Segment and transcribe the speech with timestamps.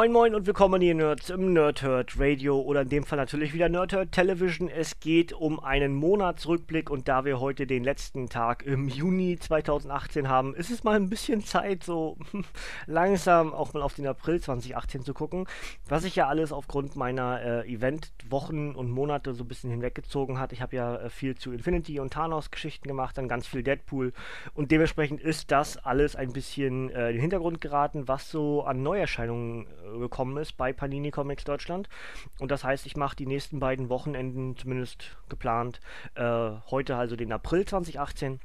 [0.00, 3.68] Moin Moin und willkommen ihr Nerds im Nerdhurt Radio oder in dem Fall natürlich wieder
[3.68, 4.70] Nerdhurt Television.
[4.70, 10.26] Es geht um einen Monatsrückblick und da wir heute den letzten Tag im Juni 2018
[10.26, 12.16] haben, ist es mal ein bisschen Zeit, so
[12.86, 15.46] langsam auch mal auf den April 2018 zu gucken,
[15.86, 20.54] was sich ja alles aufgrund meiner äh, Event-Wochen und Monate so ein bisschen hinweggezogen hat.
[20.54, 24.14] Ich habe ja äh, viel zu Infinity und Thanos-Geschichten gemacht, dann ganz viel Deadpool
[24.54, 28.82] und dementsprechend ist das alles ein bisschen äh, in den Hintergrund geraten, was so an
[28.82, 31.88] Neuerscheinungen äh, gekommen ist bei Panini Comics Deutschland.
[32.38, 35.80] Und das heißt, ich mache die nächsten beiden Wochenenden zumindest geplant.
[36.14, 38.40] Äh, heute also den April 2018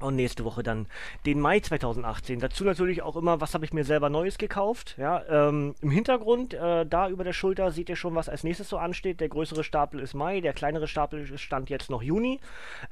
[0.00, 0.86] und nächste Woche dann
[1.26, 2.40] den Mai 2018.
[2.40, 4.94] Dazu natürlich auch immer, was habe ich mir selber Neues gekauft.
[4.98, 8.68] Ja, ähm, Im Hintergrund, äh, da über der Schulter, seht ihr schon, was als nächstes
[8.68, 9.20] so ansteht.
[9.20, 12.40] Der größere Stapel ist Mai, der kleinere Stapel stand jetzt noch Juni.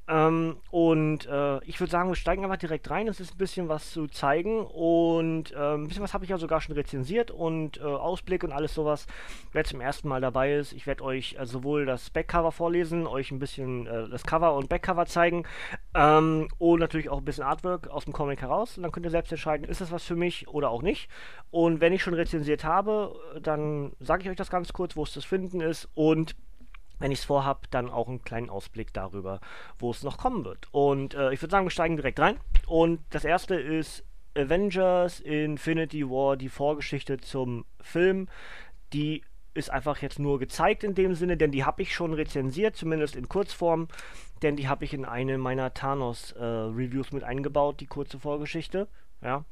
[0.07, 3.09] Ähm, und äh, ich würde sagen, wir steigen einfach direkt rein.
[3.09, 4.65] Es ist ein bisschen was zu zeigen.
[4.67, 8.53] Und äh, ein bisschen was habe ich ja sogar schon rezensiert und äh, Ausblick und
[8.53, 9.07] alles sowas.
[9.53, 13.31] Wer zum ersten Mal dabei ist, ich werde euch äh, sowohl das Backcover vorlesen, euch
[13.31, 15.45] ein bisschen äh, das Cover und Backcover zeigen.
[15.95, 18.77] Ähm, und natürlich natürlich auch ein bisschen Artwork aus dem Comic heraus.
[18.77, 21.09] Und dann könnt ihr selbst entscheiden, ist das was für mich oder auch nicht.
[21.51, 25.13] Und wenn ich schon rezensiert habe, dann sage ich euch das ganz kurz, wo es
[25.13, 25.89] zu finden ist.
[25.95, 26.35] Und
[26.99, 29.41] wenn ich es vorhabe, dann auch einen kleinen Ausblick darüber,
[29.79, 30.67] wo es noch kommen wird.
[30.73, 32.39] Und äh, ich würde sagen, wir steigen direkt rein.
[32.67, 34.05] Und das erste ist
[34.37, 38.27] Avengers Infinity War, die Vorgeschichte zum Film.
[38.93, 39.23] Die
[39.59, 43.17] ist einfach jetzt nur gezeigt in dem Sinne, denn die habe ich schon rezensiert, zumindest
[43.17, 43.89] in Kurzform,
[44.43, 48.89] denn die habe ich in eine meiner Thanos-Reviews äh, mit eingebaut, die kurze Vorgeschichte,
[49.21, 49.45] ja.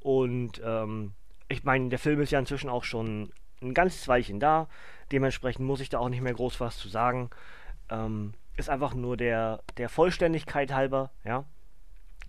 [0.00, 1.12] Und ähm,
[1.48, 3.32] ich meine, der Film ist ja inzwischen auch schon
[3.62, 4.68] ein ganzes Weilchen da,
[5.12, 7.30] dementsprechend muss ich da auch nicht mehr groß was zu sagen.
[7.90, 11.44] Ähm, ist einfach nur der, der Vollständigkeit halber, ja,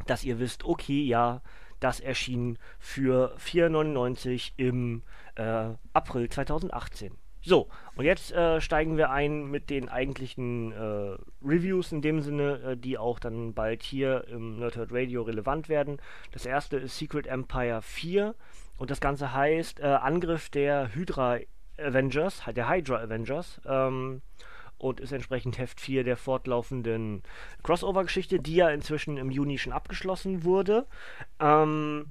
[0.05, 1.41] dass ihr wisst, okay, ja,
[1.79, 5.03] das erschien für 4,99 im
[5.35, 7.13] äh, April 2018.
[7.41, 12.59] So, und jetzt äh, steigen wir ein mit den eigentlichen äh, Reviews in dem Sinne,
[12.59, 15.97] äh, die auch dann bald hier im Nerdhurt Radio relevant werden.
[16.33, 18.35] Das erste ist Secret Empire 4
[18.77, 21.39] und das Ganze heißt äh, Angriff der Hydra
[21.77, 23.61] Avengers, der Hydra Avengers.
[23.65, 24.21] Ähm,
[24.77, 27.23] und ist entsprechend Heft 4 der fortlaufenden
[27.63, 30.85] Crossover-Geschichte, die ja inzwischen im Juni schon abgeschlossen wurde.
[31.39, 32.07] Ähm,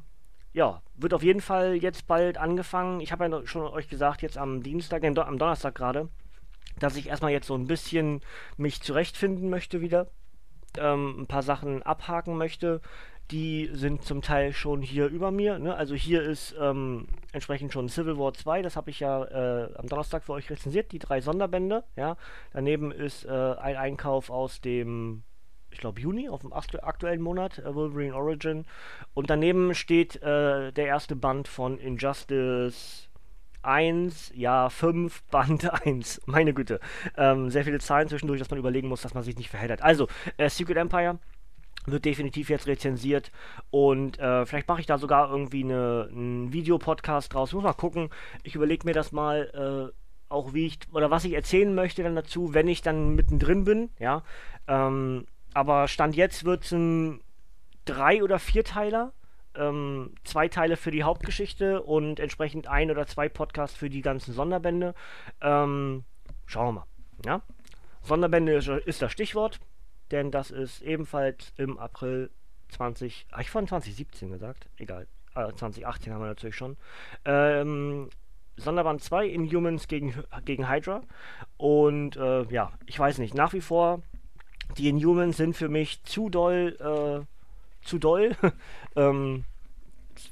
[0.53, 3.00] ja, wird auf jeden Fall jetzt bald angefangen.
[3.00, 6.09] Ich habe ja schon euch gesagt, jetzt am Dienstag, äh, am Donnerstag gerade,
[6.78, 8.22] dass ich erstmal jetzt so ein bisschen
[8.56, 10.09] mich zurechtfinden möchte wieder.
[10.78, 12.81] Ähm, ein paar Sachen abhaken möchte.
[13.31, 15.59] Die sind zum Teil schon hier über mir.
[15.59, 15.75] Ne?
[15.75, 19.88] Also hier ist ähm, entsprechend schon Civil War 2, das habe ich ja äh, am
[19.88, 21.82] Donnerstag für euch rezensiert, die drei Sonderbände.
[21.97, 22.16] Ja?
[22.53, 25.22] Daneben ist äh, ein Einkauf aus dem
[25.76, 28.65] ich glaube, Juni, auf dem aktuellen Monat, äh, Wolverine Origin.
[29.12, 33.10] Und daneben steht äh, der erste Band von Injustice
[33.62, 36.22] 1, ja, 5, Band 1.
[36.26, 36.81] Meine Güte.
[37.16, 39.82] Ähm, sehr viele Zahlen zwischendurch, dass man überlegen muss, dass man sich nicht verheddert.
[39.82, 41.19] Also, äh, Secret Empire
[41.86, 43.30] wird definitiv jetzt rezensiert
[43.70, 47.52] und äh, vielleicht mache ich da sogar irgendwie eine, einen Videopodcast draus.
[47.52, 48.10] Muss mal gucken.
[48.42, 49.97] Ich überlege mir das mal, äh,
[50.28, 53.91] auch wie ich oder was ich erzählen möchte dann dazu, wenn ich dann mittendrin bin.
[53.98, 54.22] Ja,
[54.66, 57.20] ähm, aber Stand jetzt wird es ein
[57.84, 59.12] drei- oder vierteiler.
[59.54, 64.34] Ähm, zwei Teile für die Hauptgeschichte und entsprechend ein oder zwei Podcasts für die ganzen
[64.34, 64.94] Sonderbände.
[65.41, 66.04] Ähm,
[66.44, 66.86] schauen wir mal.
[67.24, 67.41] Ja?
[68.03, 69.58] Sonderbände ist, ist, das Stichwort,
[70.10, 72.30] denn das ist ebenfalls im April
[72.70, 73.26] 20.
[73.30, 74.68] Ah, ich von 2017 gesagt.
[74.76, 75.06] Egal.
[75.34, 76.76] Äh, 2018 haben wir natürlich schon.
[77.24, 78.10] Ähm,
[78.56, 80.14] Sonderband 2 Inhumans gegen,
[80.44, 81.03] gegen Hydra.
[81.56, 84.03] Und äh, ja, ich weiß nicht, nach wie vor
[84.78, 88.36] die Inhumans sind für mich zu doll, äh, zu doll.
[88.97, 89.44] ähm,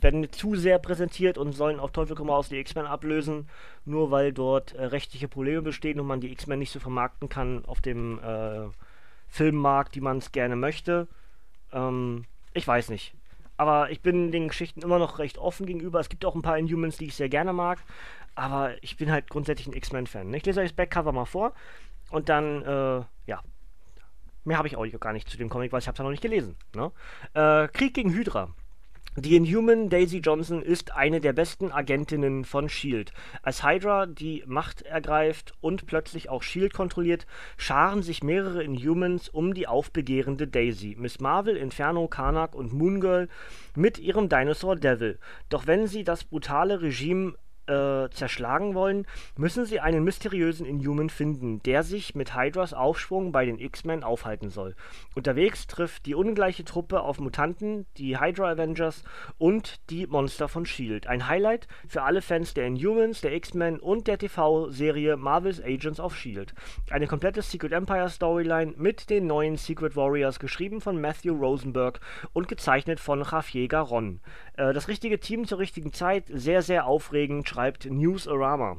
[0.00, 3.48] werden zu sehr präsentiert und sollen auf Teufel komm raus die X-Men ablösen,
[3.84, 7.64] nur weil dort äh, rechtliche Probleme bestehen und man die X-Men nicht so vermarkten kann
[7.66, 8.18] auf dem
[9.34, 11.08] äh, Filmmarkt, die man es gerne möchte.
[11.72, 13.14] Ähm, ich weiß nicht.
[13.56, 16.00] Aber ich bin den Geschichten immer noch recht offen gegenüber.
[16.00, 17.78] Es gibt auch ein paar Inhumans, die ich sehr gerne mag.
[18.34, 20.32] Aber ich bin halt grundsätzlich ein X-Men-Fan.
[20.34, 21.52] Ich lese euch das Backcover mal vor.
[22.10, 23.40] Und dann, äh, ja,
[24.44, 26.10] Mehr habe ich auch gar nicht zu dem Comic, weil ich habe es ja noch
[26.10, 26.56] nicht gelesen.
[26.74, 26.92] Ne?
[27.32, 28.50] Äh, Krieg gegen Hydra.
[29.16, 33.12] Die Inhuman Daisy Johnson ist eine der besten Agentinnen von Shield.
[33.42, 37.24] Als Hydra die Macht ergreift und plötzlich auch Shield kontrolliert,
[37.56, 43.28] scharen sich mehrere Inhumans um die aufbegehrende Daisy, Miss Marvel, Inferno, Karnak und Moon Girl
[43.76, 45.20] mit ihrem Dinosaur Devil.
[45.48, 47.34] Doch wenn sie das brutale Regime
[47.66, 49.06] äh, zerschlagen wollen,
[49.36, 54.50] müssen sie einen mysteriösen Inhuman finden, der sich mit Hydras Aufschwung bei den X-Men aufhalten
[54.50, 54.74] soll.
[55.14, 59.02] Unterwegs trifft die ungleiche Truppe auf Mutanten, die Hydra Avengers
[59.38, 61.06] und die Monster von Shield.
[61.06, 66.16] Ein Highlight für alle Fans der Inhumans, der X-Men und der TV-Serie Marvel's Agents of
[66.16, 66.54] Shield.
[66.90, 72.00] Eine komplette Secret Empire Storyline mit den neuen Secret Warriors, geschrieben von Matthew Rosenberg
[72.32, 74.20] und gezeichnet von Javier Garon.
[74.56, 78.78] Äh, das richtige Team zur richtigen Zeit, sehr, sehr aufregend, schreibt Newsarama.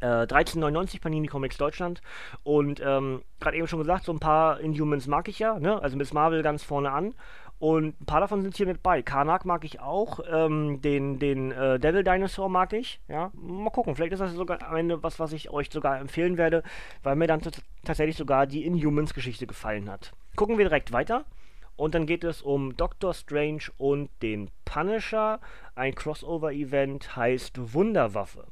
[0.00, 2.02] Äh, 1399 Panini Comics Deutschland.
[2.42, 5.80] Und ähm, gerade eben schon gesagt, so ein paar Inhumans mag ich ja, ne?
[5.80, 7.14] Also Miss Marvel ganz vorne an.
[7.60, 9.02] Und ein paar davon sind hier mit bei.
[9.02, 10.18] Karnak mag ich auch.
[10.28, 12.98] Ähm, den den äh, Devil Dinosaur mag ich.
[13.06, 13.94] Ja, mal gucken.
[13.94, 16.64] Vielleicht ist das sogar am Ende was, was ich euch sogar empfehlen werde,
[17.04, 17.40] weil mir dann
[17.84, 20.10] tatsächlich sogar die Inhumans-Geschichte gefallen hat.
[20.34, 21.24] Gucken wir direkt weiter.
[21.76, 25.40] Und dann geht es um Doctor Strange und den Punisher.
[25.74, 28.46] Ein Crossover-Event heißt Wunderwaffe.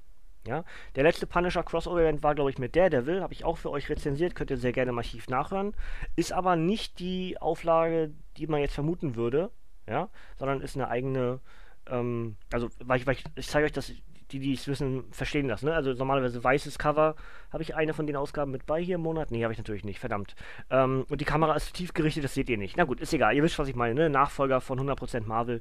[0.47, 0.65] Ja,
[0.97, 3.23] der letzte Punisher Crossover Event war, glaube ich, mit Daredevil.
[3.23, 4.35] Habe ich auch für euch rezensiert.
[4.35, 5.75] Könnt ihr sehr gerne im Archiv nachhören.
[6.17, 9.51] Ist aber nicht die Auflage, die man jetzt vermuten würde.
[9.87, 10.09] Ja,
[10.39, 11.41] sondern ist eine eigene.
[11.87, 13.93] Ähm, also, weil ich, weil ich, ich zeige euch das
[14.33, 15.63] die, die es wissen, verstehen das.
[15.63, 15.75] Ne?
[15.75, 17.17] Also normalerweise weißes Cover.
[17.53, 19.31] Habe ich eine von den Ausgaben mit bei hier im Monat?
[19.31, 19.99] Nee, habe ich natürlich nicht.
[19.99, 20.35] Verdammt.
[20.71, 22.77] Ähm, und die Kamera ist tief gerichtet, das seht ihr nicht.
[22.77, 23.35] Na gut, ist egal.
[23.35, 23.95] Ihr wisst, was ich meine.
[23.95, 24.11] Ne?
[24.11, 25.61] Nachfolger von 100% Marvel.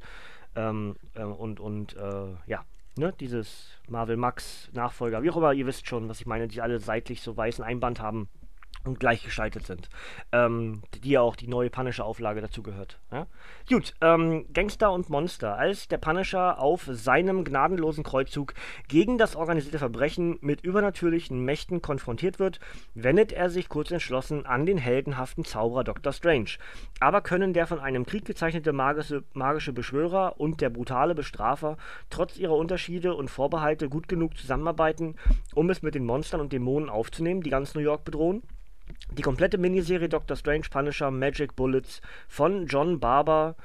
[0.56, 2.63] Ähm, äh, und, und äh, ja,
[2.98, 6.62] ne, dieses Marvel Max Nachfolger, wie auch immer, ihr wisst schon, was ich meine, die
[6.62, 8.30] alle seitlich so weißen Einband haben
[8.85, 9.89] und gleichgeschaltet sind.
[10.31, 12.99] Ähm, die ja auch die neue Punisher-Auflage dazu gehört.
[13.11, 13.27] Ja?
[13.67, 15.57] Gut, ähm, Gangster und Monster.
[15.57, 18.53] Als der Punisher auf seinem gnadenlosen Kreuzzug
[18.87, 22.59] gegen das organisierte Verbrechen mit übernatürlichen Mächten konfrontiert wird,
[22.93, 26.13] wendet er sich kurz entschlossen an den heldenhaften Zauberer Dr.
[26.13, 26.51] Strange.
[26.99, 31.77] Aber können der von einem Krieg gezeichnete magische, magische Beschwörer und der brutale Bestrafer
[32.09, 35.15] trotz ihrer Unterschiede und Vorbehalte gut genug zusammenarbeiten,
[35.53, 38.43] um es mit den Monstern und Dämonen aufzunehmen, die ganz New York bedrohen?
[39.11, 43.56] Die komplette Miniserie Doctor Strange Punisher Magic Bullets von John Barber,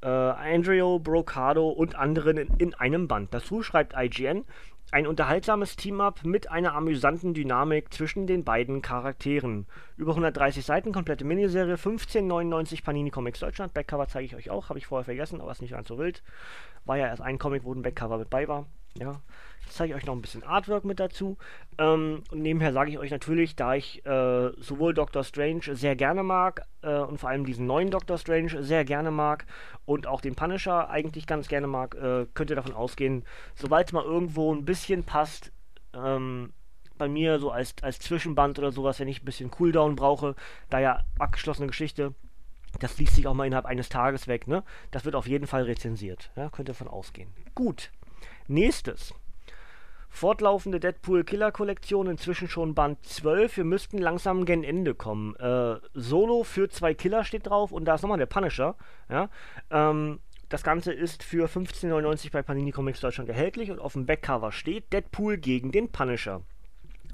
[0.00, 3.34] äh, Andrea Brocado und anderen in, in einem Band.
[3.34, 4.44] Dazu schreibt IGN
[4.92, 9.66] ein unterhaltsames Team-Up mit einer amüsanten Dynamik zwischen den beiden Charakteren.
[9.96, 13.72] Über 130 Seiten, komplette Miniserie, 15,99 Panini Comics Deutschland.
[13.72, 16.22] Backcover zeige ich euch auch, habe ich vorher vergessen, aber ist nicht ganz so wild.
[16.84, 18.66] War ja erst ein Comic, wo ein Backcover mit bei war.
[18.98, 19.20] Ja,
[19.66, 21.38] ich zeige euch noch ein bisschen Artwork mit dazu.
[21.78, 26.22] Ähm, und nebenher sage ich euch natürlich, da ich äh, sowohl Doctor Strange sehr gerne
[26.22, 29.46] mag äh, und vor allem diesen neuen Doctor Strange sehr gerne mag
[29.84, 33.24] und auch den Punisher eigentlich ganz gerne mag, äh, könnt ihr davon ausgehen,
[33.54, 35.52] sobald es mal irgendwo ein bisschen passt,
[35.94, 36.52] ähm,
[36.98, 40.36] bei mir so als, als Zwischenband oder sowas, wenn ich ein bisschen Cooldown brauche,
[40.70, 42.14] da ja abgeschlossene Geschichte,
[42.78, 44.62] das liest sich auch mal innerhalb eines Tages weg, ne?
[44.90, 46.30] Das wird auf jeden Fall rezensiert.
[46.36, 47.30] Ja, könnt ihr davon ausgehen.
[47.54, 47.90] Gut.
[48.48, 49.14] Nächstes.
[50.08, 53.56] Fortlaufende Deadpool-Killer-Kollektion, inzwischen schon Band 12.
[53.56, 55.34] Wir müssten langsam gen Ende kommen.
[55.36, 58.76] Äh, Solo für zwei Killer steht drauf und da ist nochmal der Punisher.
[59.08, 59.30] Ja?
[59.70, 64.52] Ähm, das Ganze ist für 15,99 bei Panini Comics Deutschland erhältlich und auf dem Backcover
[64.52, 66.42] steht Deadpool gegen den Punisher.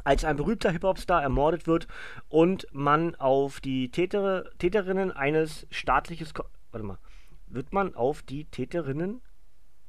[0.03, 1.87] Als ein berühmter Hip-Hop-Star ermordet wird
[2.29, 6.99] und man auf die Täter, Täterinnen eines staatliches Ko Warte mal.
[7.47, 9.23] Wird man auf die Täterinnen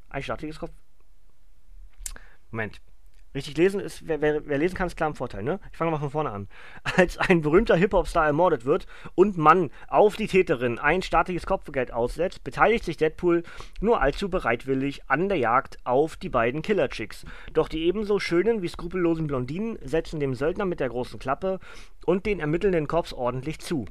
[0.10, 0.72] ein staatliches Kopf.
[2.52, 2.82] Moment.
[3.36, 5.60] Richtig lesen ist, wer, wer, wer, lesen kann, ist klar im Vorteil, ne?
[5.72, 6.48] Ich fange mal von vorne an.
[6.98, 12.44] Als ein berühmter Hip-Hop-Star ermordet wird und man auf die Täterin ein staatliches Kopfgeld aussetzt,
[12.44, 13.44] beteiligt sich Deadpool
[13.82, 17.24] nur allzu bereitwillig an der Jagd auf die beiden Killer-Chicks.
[17.54, 21.60] Doch die ebenso schönen wie skrupellosen Blondinen setzen dem Söldner mit der großen Klappe
[22.08, 23.86] und den ermittelnden Cops ordentlich zu.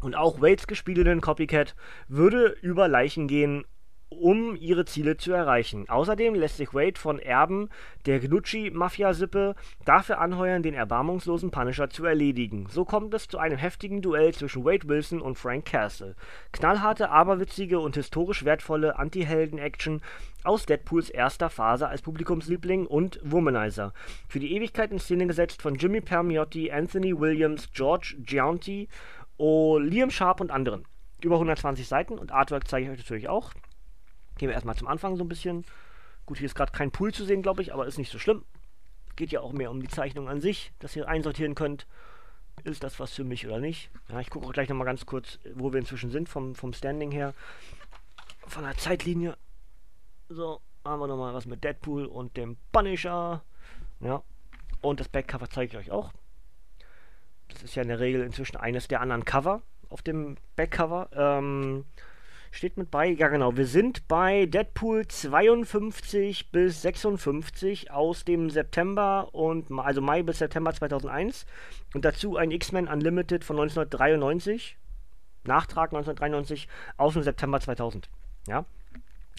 [0.00, 1.76] Und auch Waits gespielten Copycat
[2.08, 3.66] würde über Leichen gehen
[4.10, 5.88] um ihre Ziele zu erreichen.
[5.88, 7.70] Außerdem lässt sich Wade von Erben
[8.06, 12.66] der Gnucci-Mafia-Sippe dafür anheuern, den erbarmungslosen Punisher zu erledigen.
[12.68, 16.16] So kommt es zu einem heftigen Duell zwischen Wade Wilson und Frank Castle.
[16.52, 20.02] Knallharte, aberwitzige und historisch wertvolle Anti-Helden-Action
[20.42, 23.92] aus Deadpools erster Phase als Publikumsliebling und Womanizer.
[24.28, 28.88] Für die Ewigkeit in Szene gesetzt von Jimmy Permiotti, Anthony Williams, George Gianti,
[29.38, 30.84] Liam Sharp und anderen.
[31.22, 33.52] Über 120 Seiten und Artwork zeige ich euch natürlich auch.
[34.40, 35.66] Gehen wir erstmal zum Anfang so ein bisschen.
[36.24, 38.42] Gut, hier ist gerade kein Pool zu sehen, glaube ich, aber ist nicht so schlimm.
[39.14, 41.86] Geht ja auch mehr um die Zeichnung an sich, dass ihr einsortieren könnt.
[42.64, 43.90] Ist das was für mich oder nicht?
[44.08, 47.10] Ja, ich gucke auch gleich nochmal ganz kurz, wo wir inzwischen sind, vom, vom Standing
[47.10, 47.34] her.
[48.46, 49.36] Von der Zeitlinie.
[50.30, 53.44] So, haben wir nochmal was mit Deadpool und dem Punisher.
[54.00, 54.22] Ja.
[54.80, 56.14] Und das Backcover zeige ich euch auch.
[57.48, 61.10] Das ist ja in der Regel inzwischen eines der anderen Cover auf dem Backcover.
[61.12, 61.84] Ähm,
[62.50, 69.28] steht mit bei, ja genau, wir sind bei Deadpool 52 bis 56 aus dem September
[69.32, 71.46] und also Mai bis September 2001
[71.94, 74.76] und dazu ein X-Men Unlimited von 1993,
[75.44, 78.08] Nachtrag 1993 aus dem September 2000.
[78.48, 78.64] Ja,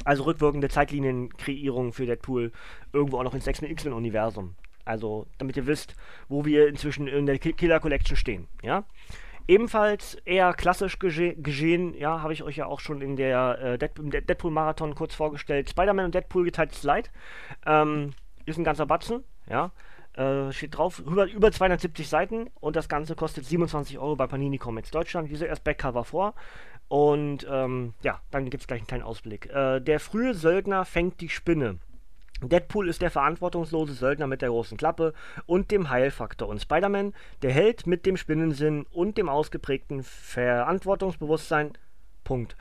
[0.05, 2.51] also rückwirkende Zeitlinienkreierung für Deadpool
[2.93, 4.55] irgendwo auch noch ins X-Men-Universum.
[4.85, 5.95] Also, damit ihr wisst,
[6.27, 8.47] wo wir inzwischen in der Killer Collection stehen.
[8.63, 8.83] Ja.
[9.47, 13.77] Ebenfalls eher klassisch gese geschehen, ja, habe ich euch ja auch schon in der äh,
[13.77, 15.69] Deadpool-Marathon kurz vorgestellt.
[15.69, 17.11] Spider-Man und Deadpool geteiltes Leid.
[17.65, 18.11] Ähm,
[18.45, 19.71] ist ein ganzer Batzen, ja.
[20.13, 24.57] Äh, steht drauf, über, über 270 Seiten und das Ganze kostet 27 Euro bei Panini
[24.57, 25.29] Comics Deutschland.
[25.29, 26.33] Diese erst Backcover vor.
[26.89, 29.49] Und ähm, ja, dann gibt es gleich einen kleinen Ausblick.
[29.49, 31.79] Äh, der frühe Söldner fängt die Spinne.
[32.49, 35.13] Deadpool ist der verantwortungslose Söldner mit der großen Klappe
[35.45, 41.73] und dem Heilfaktor und Spider-Man der Held mit dem Spinnensinn und dem ausgeprägten Verantwortungsbewusstsein.
[42.23, 42.55] Punkt.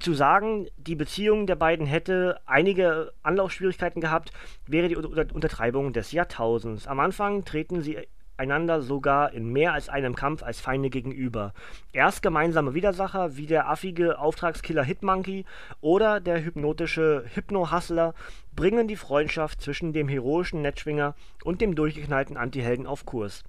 [0.00, 4.32] Zu sagen, die Beziehung der beiden hätte einige Anlaufschwierigkeiten gehabt,
[4.66, 6.86] wäre die Untertreibung des Jahrtausends.
[6.86, 7.98] Am Anfang treten sie
[8.36, 11.52] einander sogar in mehr als einem Kampf als Feinde gegenüber.
[11.92, 15.44] Erst gemeinsame Widersacher wie der affige Auftragskiller Hitmonkey
[15.80, 18.14] oder der hypnotische Hypno-Hustler
[18.54, 23.44] bringen die Freundschaft zwischen dem heroischen Netzschwinger und dem durchgeknallten Antihelden auf Kurs.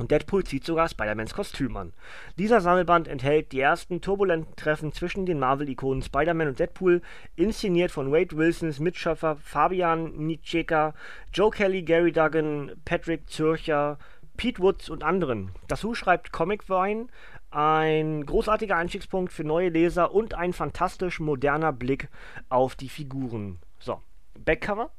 [0.00, 1.92] Und Deadpool zieht sogar Spider-Mans Kostüm an.
[2.38, 7.02] Dieser Sammelband enthält die ersten turbulenten Treffen zwischen den Marvel-Ikonen Spider-Man und Deadpool,
[7.34, 10.94] inszeniert von Wade Wilsons Mitschöpfer Fabian Nitscheka,
[11.32, 13.98] Joe Kelly, Gary Duggan, Patrick Zürcher,
[14.38, 15.50] Pete Woods und anderen.
[15.66, 17.08] Das Who schreibt Comic Vine,
[17.50, 22.08] ein großartiger Einstiegspunkt für neue Leser und ein fantastisch moderner Blick
[22.48, 23.58] auf die Figuren.
[23.80, 24.00] So,
[24.38, 24.90] Backcover,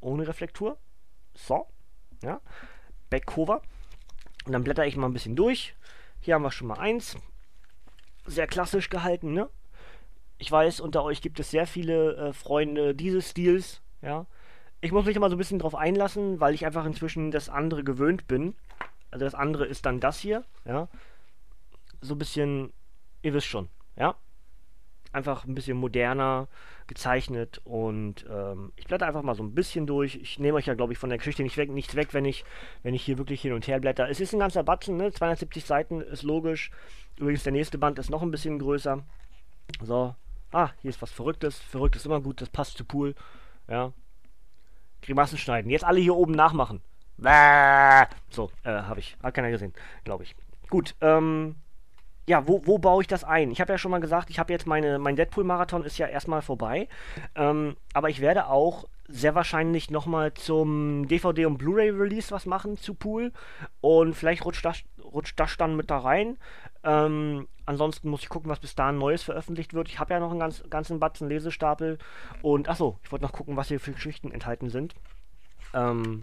[0.00, 0.78] ohne Reflektur.
[1.34, 1.66] So,
[2.22, 2.40] ja,
[3.10, 3.60] Backcover.
[4.46, 5.76] Und dann blätter ich mal ein bisschen durch.
[6.20, 7.16] Hier haben wir schon mal eins.
[8.24, 9.50] Sehr klassisch gehalten, ne?
[10.38, 14.26] Ich weiß, unter euch gibt es sehr viele äh, Freunde dieses Stils, ja
[14.82, 17.84] ich muss mich immer so ein bisschen drauf einlassen, weil ich einfach inzwischen das andere
[17.84, 18.54] gewöhnt bin.
[19.12, 20.88] Also das andere ist dann das hier, ja.
[22.00, 22.72] So ein bisschen,
[23.22, 24.16] ihr wisst schon, ja.
[25.12, 26.48] Einfach ein bisschen moderner
[26.88, 30.16] gezeichnet und ähm, ich blätter einfach mal so ein bisschen durch.
[30.16, 32.44] Ich nehme euch ja, glaube ich, von der Geschichte nicht weg, nichts weg, wenn ich,
[32.82, 34.08] wenn ich hier wirklich hin und her blätter.
[34.08, 35.12] Es ist ein ganzer Batzen, ne?
[35.12, 36.72] 270 Seiten ist logisch.
[37.18, 39.04] Übrigens, der nächste Band ist noch ein bisschen größer.
[39.80, 40.16] So.
[40.50, 41.58] Ah, hier ist was Verrücktes.
[41.58, 43.14] Verrückt ist immer gut, das passt zu Pool.
[43.68, 43.92] Ja,
[45.02, 45.70] Grimassen schneiden.
[45.70, 46.80] Jetzt alle hier oben nachmachen.
[48.30, 49.16] So, äh, habe ich.
[49.22, 49.72] Hat keiner gesehen,
[50.04, 50.34] glaube ich.
[50.70, 51.56] Gut, ähm,
[52.26, 53.50] ja, wo, wo baue ich das ein?
[53.50, 56.42] Ich habe ja schon mal gesagt, ich habe jetzt meine, mein Deadpool-Marathon ist ja erstmal
[56.42, 56.88] vorbei.
[57.34, 62.94] Ähm, aber ich werde auch sehr wahrscheinlich nochmal zum DVD- und Blu-ray-Release was machen zu
[62.94, 63.32] Pool.
[63.80, 66.38] Und vielleicht rutscht das, rutscht das dann mit da rein.
[66.84, 69.88] Ähm, ansonsten muss ich gucken, was bis dahin Neues veröffentlicht wird.
[69.88, 71.98] Ich habe ja noch einen ganz, ganzen Batzen Lesestapel.
[72.40, 74.94] Und achso, ich wollte noch gucken, was hier für Geschichten enthalten sind.
[75.74, 76.22] Ähm,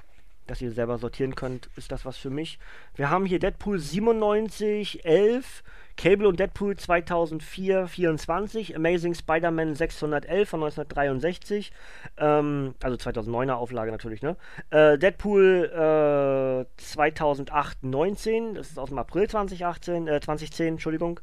[0.50, 2.60] dass ihr selber sortieren könnt, ist das was für mich.
[2.96, 5.64] Wir haben hier Deadpool 97, 11,
[5.96, 11.72] Cable und Deadpool 2004 24, Amazing Spider-Man 611 von 1963,
[12.18, 14.38] ähm, also 2009er Auflage natürlich, ne?
[14.70, 21.20] Äh, Deadpool äh, 2008 19, das ist aus dem April 2018, äh, 2010, Entschuldigung.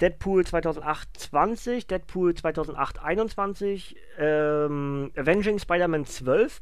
[0.00, 6.60] Deadpool 2008 20, Deadpool 2008 21, ähm, Avenging Spider-Man 12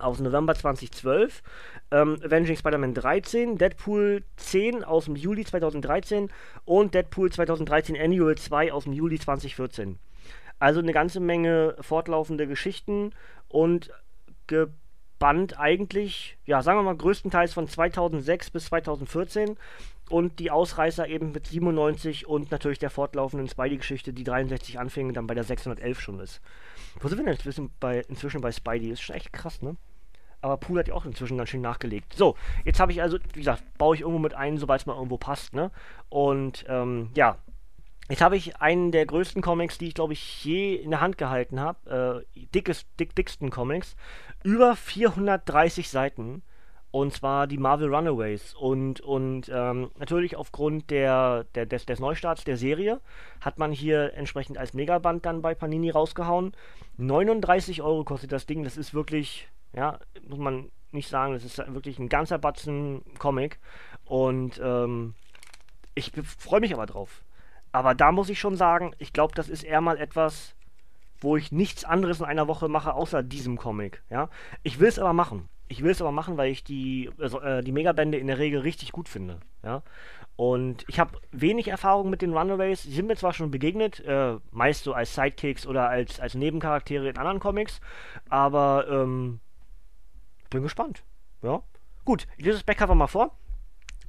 [0.00, 1.42] aus November 2012,
[1.90, 6.30] ähm, Avenging Spider-Man 13, Deadpool 10 aus dem Juli 2013
[6.64, 9.98] und Deadpool 2013 Annual 2 aus dem Juli 2014.
[10.58, 13.12] Also eine ganze Menge fortlaufende Geschichten
[13.48, 13.90] und
[14.46, 19.56] gebannt eigentlich, ja, sagen wir mal, größtenteils von 2006 bis 2014
[20.10, 25.26] und die Ausreißer eben mit 97 und natürlich der fortlaufenden Spidey-Geschichte, die 63 anfing, dann
[25.26, 26.40] bei der 611 schon ist.
[27.00, 28.90] Wo sind wir denn inzwischen bei, inzwischen bei Spidey?
[28.90, 29.76] Ist schon echt krass, ne?
[30.40, 32.14] Aber Pool hat ja auch inzwischen ganz schön nachgelegt.
[32.14, 34.94] So, jetzt habe ich also, wie gesagt, baue ich irgendwo mit ein, sobald es mal
[34.94, 35.70] irgendwo passt, ne?
[36.08, 37.38] Und ähm, ja,
[38.10, 41.16] Jetzt habe ich einen der größten Comics, die ich glaube ich je in der Hand
[41.16, 42.24] gehalten habe.
[42.34, 43.94] Äh, dickes, dick, dicksten Comics.
[44.42, 46.42] Über 430 Seiten.
[46.90, 48.54] Und zwar die Marvel Runaways.
[48.54, 53.00] Und, und ähm, natürlich aufgrund der, der, des, des Neustarts der Serie
[53.40, 56.52] hat man hier entsprechend als Megaband dann bei Panini rausgehauen.
[56.96, 58.64] 39 Euro kostet das Ding.
[58.64, 59.98] Das ist wirklich ja,
[60.28, 63.58] muss man nicht sagen, das ist wirklich ein ganzer Batzen Comic.
[64.04, 65.14] Und ähm,
[65.94, 67.24] ich freue mich aber drauf.
[67.72, 70.56] Aber da muss ich schon sagen, ich glaube, das ist eher mal etwas
[71.20, 74.02] wo ich nichts anderes in einer Woche mache, außer diesem Comic.
[74.10, 74.28] Ja?
[74.62, 75.48] Ich will es aber machen.
[75.68, 78.60] Ich will es aber machen, weil ich die, also, äh, die Megabände in der Regel
[78.60, 79.38] richtig gut finde.
[79.62, 79.82] Ja?
[80.36, 82.82] Und ich habe wenig Erfahrung mit den Runaways.
[82.82, 87.08] Sie sind mir zwar schon begegnet, äh, meist so als Sidekicks oder als, als Nebencharaktere
[87.08, 87.80] in anderen Comics,
[88.30, 89.40] aber ähm,
[90.50, 91.02] bin gespannt.
[91.42, 91.62] Ja.
[92.04, 93.36] Gut, ich lese das Backcover mal vor.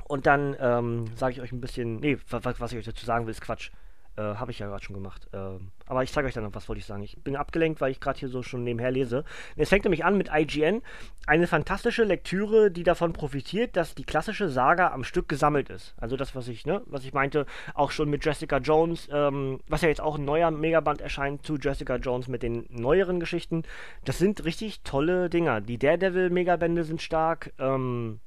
[0.05, 1.97] Und dann ähm, sage ich euch ein bisschen.
[1.97, 3.71] Nee, was, was ich euch dazu sagen will, ist Quatsch.
[4.17, 5.29] Äh, Habe ich ja gerade schon gemacht.
[5.31, 5.37] Äh,
[5.85, 7.01] aber ich zeige euch dann noch, was wollte ich sagen.
[7.01, 9.23] Ich bin abgelenkt, weil ich gerade hier so schon nebenher lese.
[9.55, 10.81] Es fängt nämlich an mit IGN.
[11.27, 15.95] Eine fantastische Lektüre, die davon profitiert, dass die klassische Saga am Stück gesammelt ist.
[15.97, 19.81] Also das, was ich, ne, was ich meinte, auch schon mit Jessica Jones, ähm, was
[19.81, 23.63] ja jetzt auch ein neuer Megaband erscheint zu Jessica Jones mit den neueren Geschichten.
[24.03, 25.61] Das sind richtig tolle Dinger.
[25.61, 27.53] Die Daredevil-Megabände sind stark.
[27.59, 28.19] Ähm,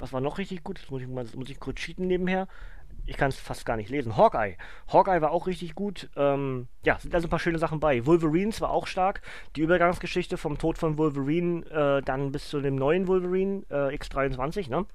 [0.00, 0.80] was war noch richtig gut?
[0.80, 2.48] Das muss ich, muss ich kurz cheaten nebenher
[3.06, 4.16] ich kann es fast gar nicht lesen.
[4.16, 4.56] Hawkeye.
[4.92, 6.08] Hawkeye war auch richtig gut.
[6.16, 8.06] Ähm, ja, sind also ein paar schöne Sachen bei.
[8.06, 9.22] Wolverines war auch stark.
[9.56, 14.70] Die Übergangsgeschichte vom Tod von Wolverine äh, dann bis zu dem neuen Wolverine äh, X23,
[14.70, 14.86] ne?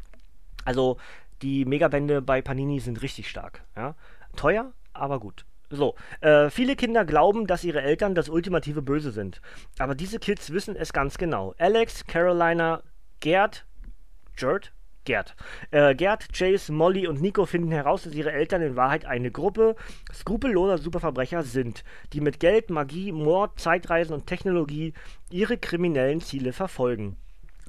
[0.66, 0.98] Also
[1.42, 3.64] die Megabände bei Panini sind richtig stark.
[3.76, 3.96] Ja?
[4.36, 5.46] Teuer, aber gut.
[5.70, 9.42] So, äh, viele Kinder glauben, dass ihre Eltern das ultimative Böse sind.
[9.80, 11.54] Aber diese Kids wissen es ganz genau.
[11.58, 12.84] Alex, Carolina,
[13.20, 13.66] Gerd,
[14.38, 14.72] Gerd,
[15.08, 15.36] Gerd.
[15.72, 19.78] Äh, Gerd, Chase, Molly und Nico finden heraus, dass ihre Eltern in Wahrheit eine Gruppe
[20.14, 24.94] skrupelloser Superverbrecher sind, die mit Geld, Magie, Mord, Zeitreisen und Technologie
[25.32, 27.16] ihre kriminellen Ziele verfolgen.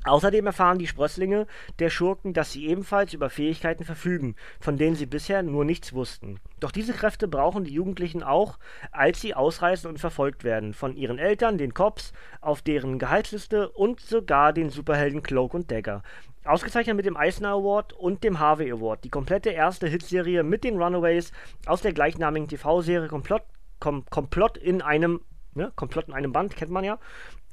[0.04, 1.46] Außerdem erfahren die Sprösslinge
[1.78, 6.40] der Schurken, dass sie ebenfalls über Fähigkeiten verfügen, von denen sie bisher nur nichts wussten.
[6.60, 8.58] Doch diese Kräfte brauchen die Jugendlichen auch,
[8.92, 14.00] als sie ausreisen und verfolgt werden, von ihren Eltern, den Cops, auf deren Gehaltsliste und
[14.00, 16.02] sogar den Superhelden Cloak und Dagger.
[16.44, 19.04] Ausgezeichnet mit dem Eisner Award und dem Harvey Award.
[19.04, 21.32] Die komplette erste Hitserie mit den Runaways
[21.66, 23.42] aus der gleichnamigen TV-Serie Komplott,
[23.80, 25.20] Kom Komplott in einem
[25.58, 25.72] Ne?
[25.74, 26.98] Komplott in einem Band, kennt man ja.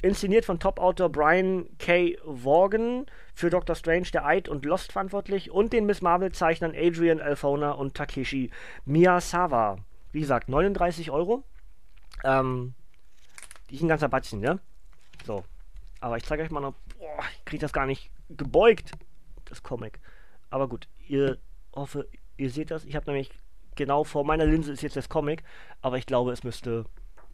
[0.05, 2.15] Inszeniert von Top-Autor Brian K.
[2.23, 7.71] Vaughan, für Doctor Strange, Der Eid und Lost verantwortlich und den Miss Marvel-Zeichnern Adrian Alfona
[7.71, 8.51] und Takeshi
[8.85, 9.77] Miyazawa.
[10.11, 11.43] Wie gesagt, 39 Euro.
[12.23, 12.75] Ähm,
[13.71, 14.59] die ist ein ganzer Batzen, ne?
[15.25, 15.43] So.
[16.01, 16.75] Aber ich zeige euch mal noch.
[16.99, 18.91] Boah, ich kriege das gar nicht gebeugt,
[19.45, 19.99] das Comic.
[20.51, 21.39] Aber gut, ihr
[21.75, 22.85] hoffe, ihr seht das.
[22.85, 23.31] Ich habe nämlich
[23.73, 25.43] genau vor meiner Linse ist jetzt das Comic,
[25.81, 26.85] aber ich glaube, es müsste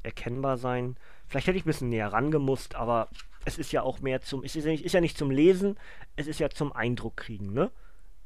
[0.04, 0.96] erkennbar sein.
[1.32, 3.08] Vielleicht hätte ich ein bisschen näher rangemusst, aber
[3.46, 4.44] es ist ja auch mehr zum.
[4.44, 5.78] Es ist ja, nicht, ist ja nicht zum Lesen,
[6.18, 7.72] es ist ja zum Eindruck kriegen, ne?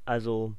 [0.05, 0.55] Also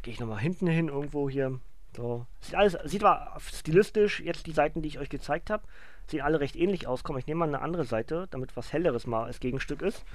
[0.00, 1.60] gehe ich nochmal hinten hin irgendwo hier.
[1.94, 2.24] So.
[2.40, 5.64] Sieht alles, sieht aber stilistisch, jetzt die Seiten, die ich euch gezeigt habe,
[6.06, 7.04] sehen alle recht ähnlich aus.
[7.04, 10.06] Komm, ich nehme mal eine andere Seite, damit was Helleres mal als Gegenstück ist.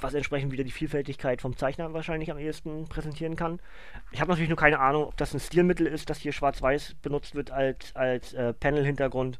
[0.00, 3.60] Was entsprechend wieder die Vielfältigkeit vom Zeichner wahrscheinlich am ehesten präsentieren kann.
[4.10, 7.34] Ich habe natürlich nur keine Ahnung, ob das ein Stilmittel ist, dass hier schwarz-weiß benutzt
[7.34, 9.38] wird als, als äh, Panel-Hintergrund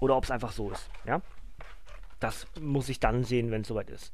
[0.00, 0.90] oder ob es einfach so ist.
[1.06, 1.20] Ja?
[2.18, 4.12] Das muss ich dann sehen, wenn es soweit ist.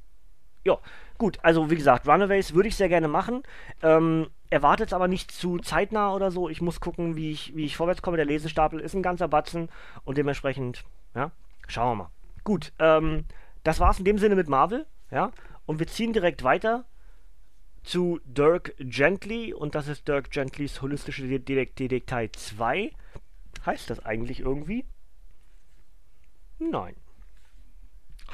[0.65, 0.79] Ja,
[1.17, 3.45] gut, also wie gesagt, Runaways würde ich sehr gerne machen.
[3.83, 6.49] Ähm, erwartet es aber nicht zu zeitnah oder so.
[6.49, 8.17] Ich muss gucken, wie ich, wie ich vorwärts komme.
[8.17, 9.69] Der Lesestapel ist ein ganzer Batzen
[10.05, 11.31] und dementsprechend, ja,
[11.69, 12.11] schauen wir mal.
[12.43, 13.27] Gut, ähm,
[13.63, 15.31] das war's in dem Sinne mit Marvel, ja,
[15.67, 16.85] und wir ziehen direkt weiter
[17.85, 22.91] zu Dirk Gently und das ist Dirk Gentlys Holistische Detektei 2.
[23.65, 24.85] Heißt das eigentlich irgendwie?
[26.59, 26.97] Nein.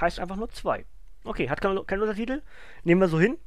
[0.01, 0.85] Heißt einfach nur 2.
[1.25, 2.43] Okay, hat keinen kein Untertitel.
[2.85, 3.39] Nehmen wir so hin.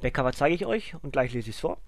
[0.00, 1.78] Backcover zeige ich euch und gleich lese ich es vor.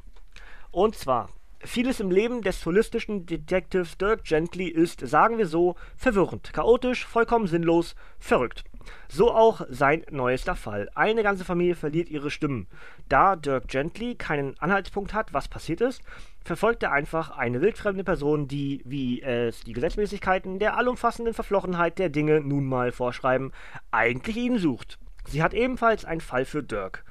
[0.71, 6.53] Und zwar, vieles im Leben des holistischen Detectives Dirk Gently ist, sagen wir so, verwirrend,
[6.53, 8.65] chaotisch, vollkommen sinnlos, verrückt.
[9.09, 10.89] So auch sein neuester Fall.
[10.95, 12.67] Eine ganze Familie verliert ihre Stimmen.
[13.09, 16.03] Da Dirk Gently keinen Anhaltspunkt hat, was passiert ist,
[16.45, 22.09] verfolgt er einfach eine wildfremde Person, die, wie es die Gesetzmäßigkeiten der allumfassenden Verflochenheit der
[22.09, 23.53] Dinge nun mal vorschreiben,
[23.91, 24.99] eigentlich ihn sucht.
[25.27, 27.05] Sie hat ebenfalls einen Fall für Dirk,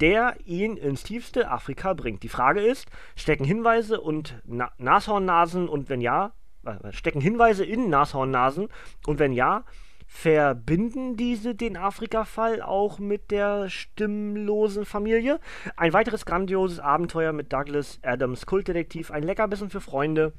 [0.00, 2.22] der ihn ins tiefste Afrika bringt.
[2.22, 2.86] Die Frage ist,
[3.16, 6.32] stecken Hinweise und Na Nashornnasen und wenn ja,
[6.64, 8.68] äh, stecken Hinweise in Nashornnasen
[9.06, 9.64] und wenn ja,
[10.08, 15.38] verbinden diese den Afrika-Fall auch mit der stimmlosen Familie.
[15.76, 20.32] Ein weiteres grandioses Abenteuer mit Douglas Adams Kultdetektiv, ein Leckerbissen für Freunde.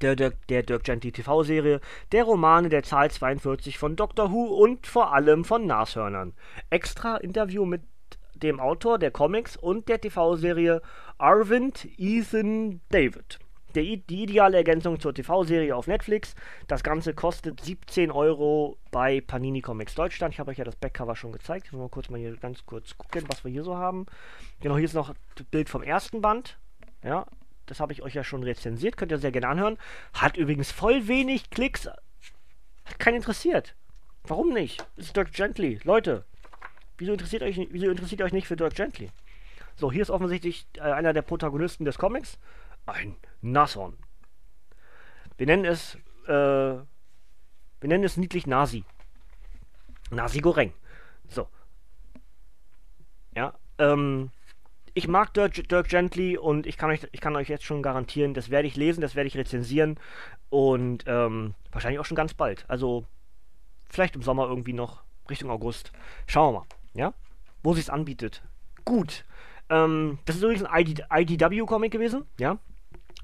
[0.00, 4.88] Der, der, der Dirk Gently TV-Serie, der Romane der Zahl 42 von Doctor Who und
[4.88, 6.32] vor allem von Nashörnern.
[6.70, 7.82] Extra Interview mit
[8.34, 10.82] dem Autor der Comics und der TV-Serie
[11.18, 13.38] Arvind Ethan David
[13.74, 16.34] der, die ideale Ergänzung zur TV-Serie auf Netflix.
[16.68, 20.34] Das Ganze kostet 17 Euro bei Panini Comics Deutschland.
[20.34, 21.72] Ich habe euch ja das Backcover schon gezeigt.
[21.72, 24.06] Will mal kurz mal hier ganz kurz gucken, was wir hier so haben.
[24.60, 26.58] Genau, hier ist noch das Bild vom ersten Band.
[27.02, 27.26] Ja,
[27.66, 29.78] Das habe ich euch ja schon rezensiert, könnt ihr sehr gerne anhören.
[30.12, 31.86] Hat übrigens voll wenig Klicks.
[31.86, 33.74] Hat keinen interessiert.
[34.24, 34.86] Warum nicht?
[34.96, 35.80] Das ist Dirk Gently.
[35.84, 36.24] Leute,
[36.98, 39.10] wieso interessiert, euch, wieso interessiert ihr euch nicht für Dirk Gently?
[39.76, 42.38] So, hier ist offensichtlich äh, einer der Protagonisten des Comics.
[42.86, 43.96] Ein Nashorn.
[45.36, 46.84] Wir nennen es, äh, wir
[47.82, 48.84] nennen es niedlich Nasi.
[50.10, 50.72] Nasi Goreng.
[51.28, 51.48] So.
[53.34, 54.30] Ja, ähm,
[54.94, 58.32] ich mag Dirk, Dirk, Gently und ich kann, euch, ich kann euch jetzt schon garantieren,
[58.32, 59.98] das werde ich lesen, das werde ich rezensieren
[60.50, 62.64] und ähm, wahrscheinlich auch schon ganz bald.
[62.68, 63.04] Also
[63.88, 65.92] vielleicht im Sommer irgendwie noch, Richtung August.
[66.26, 67.14] Schauen wir mal, ja?
[67.62, 68.42] Wo sich es anbietet.
[68.84, 69.24] Gut.
[69.68, 72.58] Ähm, das ist übrigens ein ID, IDW-Comic gewesen, ja?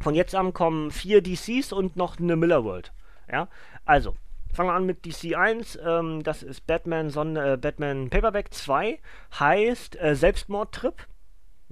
[0.01, 2.93] Von jetzt an kommen vier DCs und noch eine Miller World,
[3.31, 3.49] ja?
[3.85, 4.15] Also,
[4.53, 5.79] Fangen wir an mit DC 1.
[5.85, 8.99] Ähm, das ist Batman, Sonne, äh, Batman Paperback 2.
[9.39, 11.07] Heißt äh, Selbstmordtrip.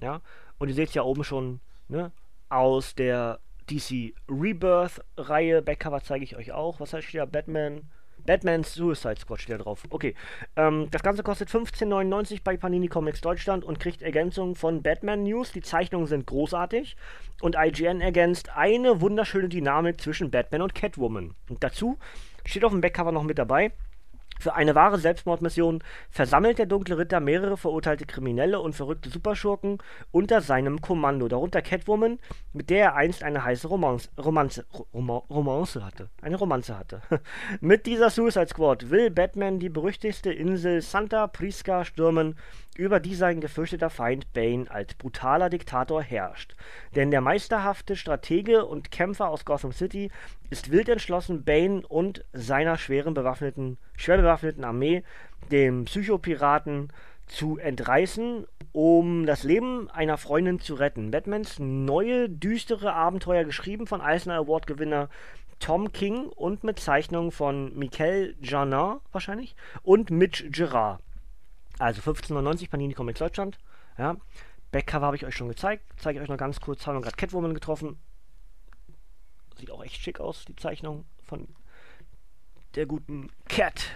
[0.00, 0.20] Ja.
[0.58, 2.12] Und ihr seht es ja oben schon ne,
[2.48, 5.62] aus der DC Rebirth-Reihe.
[5.62, 6.78] Backcover zeige ich euch auch.
[6.78, 7.26] Was heißt hier?
[7.26, 7.82] Batman.
[8.28, 9.84] Batman Suicide Squad steht da drauf.
[9.88, 10.14] Okay.
[10.54, 15.52] Ähm, das Ganze kostet 15,99 bei Panini Comics Deutschland und kriegt Ergänzungen von Batman News.
[15.52, 16.94] Die Zeichnungen sind großartig.
[17.40, 21.34] Und IGN ergänzt eine wunderschöne Dynamik zwischen Batman und Catwoman.
[21.48, 21.96] Und dazu
[22.44, 23.72] steht auf dem Backcover noch mit dabei.
[24.38, 29.78] Für eine wahre Selbstmordmission versammelt der dunkle Ritter mehrere verurteilte Kriminelle und verrückte Superschurken
[30.10, 32.18] unter seinem Kommando, darunter Catwoman,
[32.52, 36.10] mit der er einst eine heiße Romance, Romanze, Rom Romance hatte.
[36.22, 37.02] Eine Romanze hatte.
[37.60, 42.36] mit dieser Suicide Squad will Batman die berüchtigste Insel Santa Prisca stürmen
[42.78, 46.54] über die sein gefürchteter Feind Bane als brutaler Diktator herrscht.
[46.94, 50.10] Denn der meisterhafte Stratege und Kämpfer aus Gotham City
[50.50, 55.04] ist wild entschlossen, Bane und seiner schweren bewaffneten, schwer bewaffneten Armee,
[55.50, 56.92] dem Psychopiraten,
[57.28, 61.10] zu entreißen, um das Leben einer Freundin zu retten.
[61.10, 65.08] Batmans neue, düstere Abenteuer, geschrieben von Eisner Award-Gewinner
[65.60, 71.02] Tom King und mit Zeichnungen von Michael Janin wahrscheinlich und Mitch Gerard.
[71.78, 73.58] Also 15,99 Panini Comics Deutschland.
[73.98, 74.16] Ja.
[74.70, 75.84] Backcover habe ich euch schon gezeigt.
[75.96, 76.86] Zeige ich euch noch ganz kurz.
[76.86, 77.98] Haben wir gerade Catwoman getroffen.
[79.58, 81.48] Sieht auch echt schick aus, die Zeichnung von
[82.74, 83.90] der guten Cat.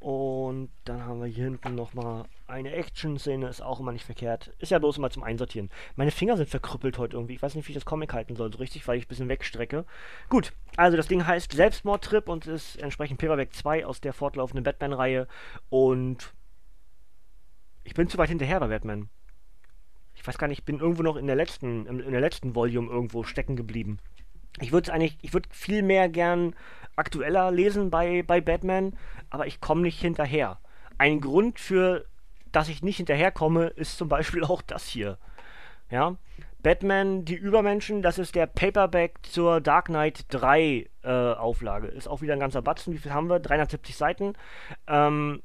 [0.00, 4.52] Und dann haben wir hier hinten nochmal eine Action-Szene, ist auch immer nicht verkehrt.
[4.58, 5.70] Ist ja bloß immer zum Einsortieren.
[5.96, 7.34] Meine Finger sind verkrüppelt heute irgendwie.
[7.34, 9.28] Ich weiß nicht, wie ich das Comic halten soll, so richtig, weil ich ein bisschen
[9.28, 9.84] wegstrecke.
[10.28, 15.26] Gut, also das Ding heißt Selbstmordtrip und ist entsprechend Paperback 2 aus der fortlaufenden Batman-Reihe.
[15.68, 16.32] Und
[17.82, 19.08] ich bin zu weit hinterher bei Batman.
[20.14, 22.88] Ich weiß gar nicht, ich bin irgendwo noch in der letzten, in der letzten Volume
[22.88, 23.98] irgendwo stecken geblieben.
[24.60, 26.54] Ich würde eigentlich, ich würde viel mehr gern
[26.96, 28.96] aktueller lesen bei, bei Batman,
[29.30, 30.58] aber ich komme nicht hinterher.
[30.98, 32.04] Ein Grund für,
[32.50, 35.18] dass ich nicht hinterherkomme, ist zum Beispiel auch das hier.
[35.90, 36.16] Ja,
[36.62, 41.86] Batman, die Übermenschen, das ist der Paperback zur Dark Knight 3 äh, Auflage.
[41.86, 42.92] Ist auch wieder ein ganzer Batzen.
[42.92, 43.38] Wie viel haben wir?
[43.38, 44.34] 370 Seiten.
[44.88, 45.42] Ähm,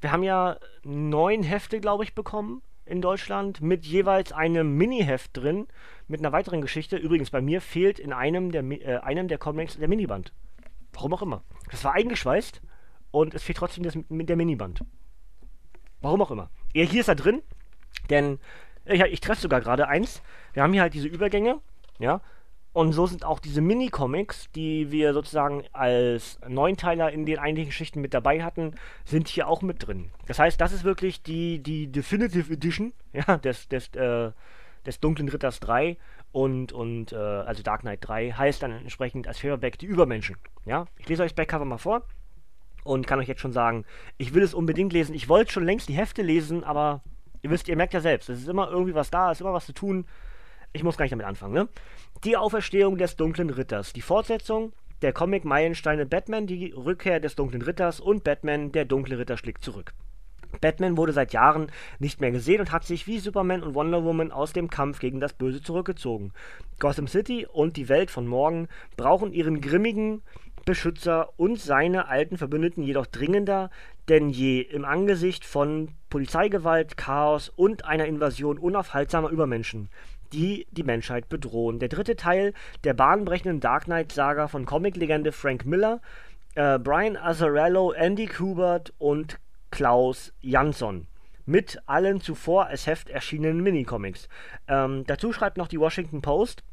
[0.00, 5.66] wir haben ja neun Hefte, glaube ich, bekommen in Deutschland mit jeweils einem Mini-Heft drin
[6.08, 6.96] mit einer weiteren Geschichte.
[6.96, 10.32] Übrigens, bei mir fehlt in einem der, äh, einem der Comics der Miniband.
[10.92, 11.42] Warum auch immer.
[11.70, 12.62] Das war eingeschweißt
[13.10, 14.80] und es fehlt trotzdem das, der Miniband.
[16.00, 16.50] Warum auch immer.
[16.72, 17.42] Ja, hier ist er drin,
[18.08, 18.38] denn
[18.84, 20.22] ich, ich treffe sogar gerade eins.
[20.52, 21.60] Wir haben hier halt diese Übergänge,
[21.98, 22.20] ja,
[22.76, 28.02] und so sind auch diese Mini-Comics, die wir sozusagen als Neunteiler in den eigentlichen Geschichten
[28.02, 28.74] mit dabei hatten,
[29.06, 30.10] sind hier auch mit drin.
[30.26, 34.30] Das heißt, das ist wirklich die, die Definitive Edition ja, des, des, äh,
[34.84, 35.96] des Dunklen Ritters 3
[36.32, 40.36] und, und äh, also Dark Knight 3 heißt dann entsprechend als Paperback die Übermenschen.
[40.66, 40.84] Ja?
[40.98, 42.02] Ich lese euch das Backcover mal vor
[42.84, 43.86] und kann euch jetzt schon sagen,
[44.18, 45.14] ich will es unbedingt lesen.
[45.14, 47.00] Ich wollte schon längst die Hefte lesen, aber
[47.40, 49.54] ihr wisst, ihr merkt ja selbst, es ist immer irgendwie was da, es ist immer
[49.54, 50.04] was zu tun.
[50.72, 51.68] Ich muss gar nicht damit anfangen, ne?
[52.24, 53.92] Die Auferstehung des Dunklen Ritters.
[53.92, 59.36] Die Fortsetzung der Comic-Meilensteine Batman, die Rückkehr des Dunklen Ritters und Batman, der Dunkle Ritter
[59.36, 59.92] schlägt zurück.
[60.60, 64.32] Batman wurde seit Jahren nicht mehr gesehen und hat sich wie Superman und Wonder Woman
[64.32, 66.32] aus dem Kampf gegen das Böse zurückgezogen.
[66.78, 70.22] Gotham City und die Welt von morgen brauchen ihren grimmigen
[70.64, 73.70] Beschützer und seine alten Verbündeten jedoch dringender
[74.08, 79.90] denn je im Angesicht von Polizeigewalt, Chaos und einer Invasion unaufhaltsamer Übermenschen
[80.32, 81.78] die die Menschheit bedrohen.
[81.78, 86.00] Der dritte Teil der bahnbrechenden Dark Knight-Saga von Comiclegende Frank Miller,
[86.54, 89.38] äh, Brian Azzarello, Andy Kubert und
[89.70, 91.06] Klaus Jansson.
[91.44, 94.30] Mit allen zuvor als Heft erschienenen Minicomics.
[94.68, 96.64] Ähm, dazu schreibt noch die Washington Post,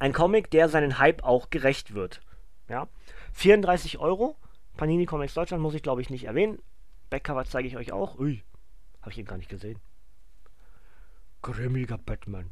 [0.00, 2.20] ein Comic, der seinen Hype auch gerecht wird.
[2.68, 2.88] Ja?
[3.32, 4.34] 34 Euro.
[4.76, 6.58] Panini Comics Deutschland muss ich glaube ich nicht erwähnen.
[7.10, 8.18] Backcover zeige ich euch auch.
[8.18, 8.42] Ui,
[9.02, 9.78] habe ich ihn gar nicht gesehen.
[11.42, 12.50] Grimmiger Batman.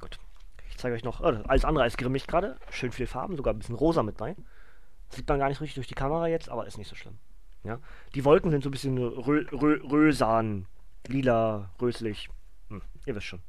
[0.00, 0.18] Gut.
[0.76, 2.56] zeige euch noch, oh, alles andere als grimmig gerade.
[2.70, 4.34] Schön viele Farben, sogar ein bisschen rosa mit bei.
[5.10, 7.18] Sieht man gar nicht richtig durch die Kamera jetzt, aber ist nicht so schlimm.
[7.64, 7.78] Ja?
[8.14, 10.66] Die Wolken sind so ein bisschen rö rö rösan,
[11.06, 12.30] lila, röslich.
[12.68, 13.42] Hm, ihr wisst schon.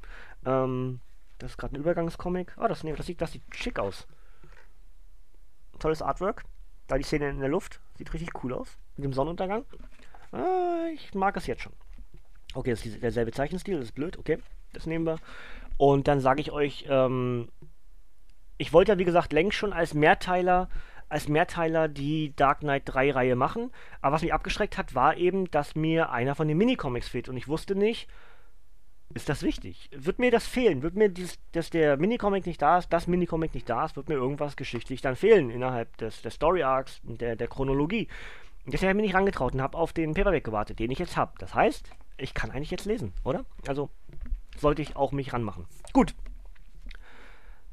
[0.46, 1.00] Ähm,
[1.40, 2.54] das ist gerade ein Übergangscomic.
[2.58, 4.08] Oh, das, nee, das, sieht, das sieht schick aus.
[5.80, 6.44] Tolles Artwork.
[6.88, 7.80] Da die Szene in der Luft.
[7.98, 8.78] Sieht richtig cool aus.
[8.98, 9.66] Mit dem Sonnenuntergang.
[10.34, 11.74] Ah, ich mag es jetzt schon.
[12.54, 14.18] Okay, das ist derselbe Zeichenstil, das ist blöd.
[14.18, 14.40] Okay,
[14.74, 15.18] das nehmen wir.
[15.78, 17.48] Und dann sage ich euch, ähm,
[18.58, 20.70] ich wollte ja wie gesagt längst schon als Mehrteiler
[21.14, 25.50] als Mehrteiler die Dark Knight 3 Reihe machen, aber was mich abgeschreckt hat, war eben,
[25.52, 28.08] dass mir einer von den Minicomics fehlt und ich wusste nicht,
[29.14, 29.92] ist das wichtig?
[29.96, 30.82] Wird mir das fehlen?
[30.82, 34.10] Wird mir, dieses, dass der Minicomic nicht da ist, das Minicomic nicht da ist, wird
[34.10, 38.08] mir irgendwas geschichtlich dann fehlen innerhalb des, des Story Arcs der, der Chronologie.
[38.66, 41.00] Und deshalb habe ich mich nicht rangetraut und habe auf den Paperback gewartet, den ich
[41.00, 41.34] jetzt habe.
[41.40, 43.46] Das heißt, ich kann eigentlich jetzt lesen, oder?
[43.68, 43.90] Also
[44.58, 45.66] sollte ich auch mich ranmachen.
[45.92, 46.16] Gut.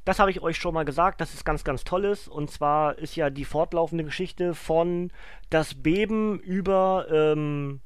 [0.04, 2.26] Das habe ich euch schon mal gesagt, dass es ganz, ganz toll ist.
[2.26, 5.12] Und zwar ist ja die fortlaufende Geschichte von
[5.50, 7.80] das Beben über ähm,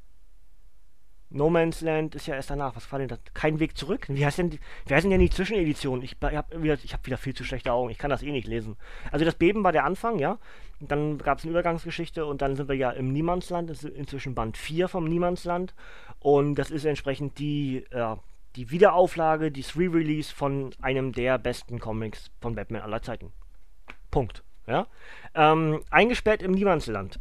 [1.35, 2.77] No Man's Land ist ja erst danach.
[2.77, 3.19] Was war denn das?
[3.35, 4.07] Kein Weg zurück?
[4.09, 6.05] Wie heißt denn die, wie heißen denn die Zwischeneditionen?
[6.05, 7.91] Ich, habe wieder, hab wieder viel zu schlechte Augen.
[7.91, 8.77] Ich kann das eh nicht lesen.
[9.11, 10.39] Also das Beben war der Anfang, ja.
[10.79, 13.69] Dann gab es eine Übergangsgeschichte und dann sind wir ja im Niemandsland.
[13.69, 15.75] Das ist inzwischen Band 4 vom Niemandsland.
[16.21, 18.19] Und das ist entsprechend die, ja,
[18.55, 23.33] die Wiederauflage, die Re-Release von einem der besten Comics von Batman aller Zeiten.
[24.13, 24.45] Punkt.
[24.69, 24.87] Ja?
[25.35, 27.19] Ähm, eingesperrt im Niemandsland.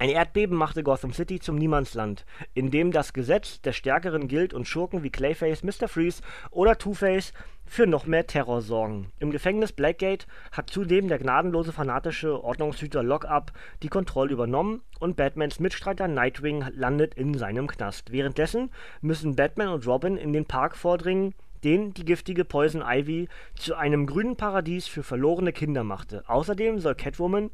[0.00, 4.68] Ein Erdbeben machte Gotham City zum Niemandsland, in dem das Gesetz der Stärkeren gilt und
[4.68, 5.88] Schurken wie Clayface, Mr.
[5.88, 7.32] Freeze oder Two-Face
[7.66, 9.10] für noch mehr Terror sorgen.
[9.18, 13.50] Im Gefängnis Blackgate hat zudem der gnadenlose fanatische Ordnungshüter Lockup
[13.82, 18.12] die Kontrolle übernommen und Batmans Mitstreiter Nightwing landet in seinem Knast.
[18.12, 21.34] Währenddessen müssen Batman und Robin in den Park vordringen,
[21.64, 26.22] den die giftige Poison Ivy zu einem grünen Paradies für verlorene Kinder machte.
[26.28, 27.50] Außerdem soll Catwoman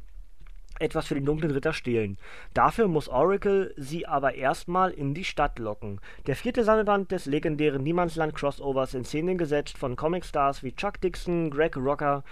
[0.84, 2.18] etwas für den dunklen Ritter stehlen.
[2.52, 6.00] Dafür muss Oracle sie aber erstmal in die Stadt locken.
[6.26, 11.76] Der vierte Sammelband des legendären Niemandsland-Crossovers in Szene gesetzt von Comicstars wie Chuck Dixon, Greg
[11.76, 12.22] Rocker,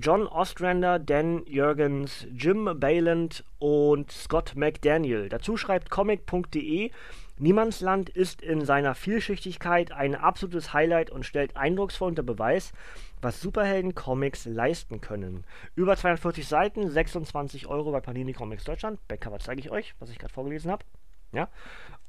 [0.00, 5.28] John Ostrander, Dan Jurgens, Jim Bayland und Scott McDaniel.
[5.28, 6.90] Dazu schreibt comic.de
[7.38, 12.72] Niemandsland ist in seiner Vielschichtigkeit ein absolutes Highlight und stellt eindrucksvoll unter Beweis,
[13.20, 15.44] was Superhelden-Comics leisten können.
[15.74, 19.00] Über 240 Seiten, 26 Euro bei Panini Comics Deutschland.
[19.08, 20.84] Backcover zeige ich euch, was ich gerade vorgelesen habe.
[21.32, 21.48] Ja.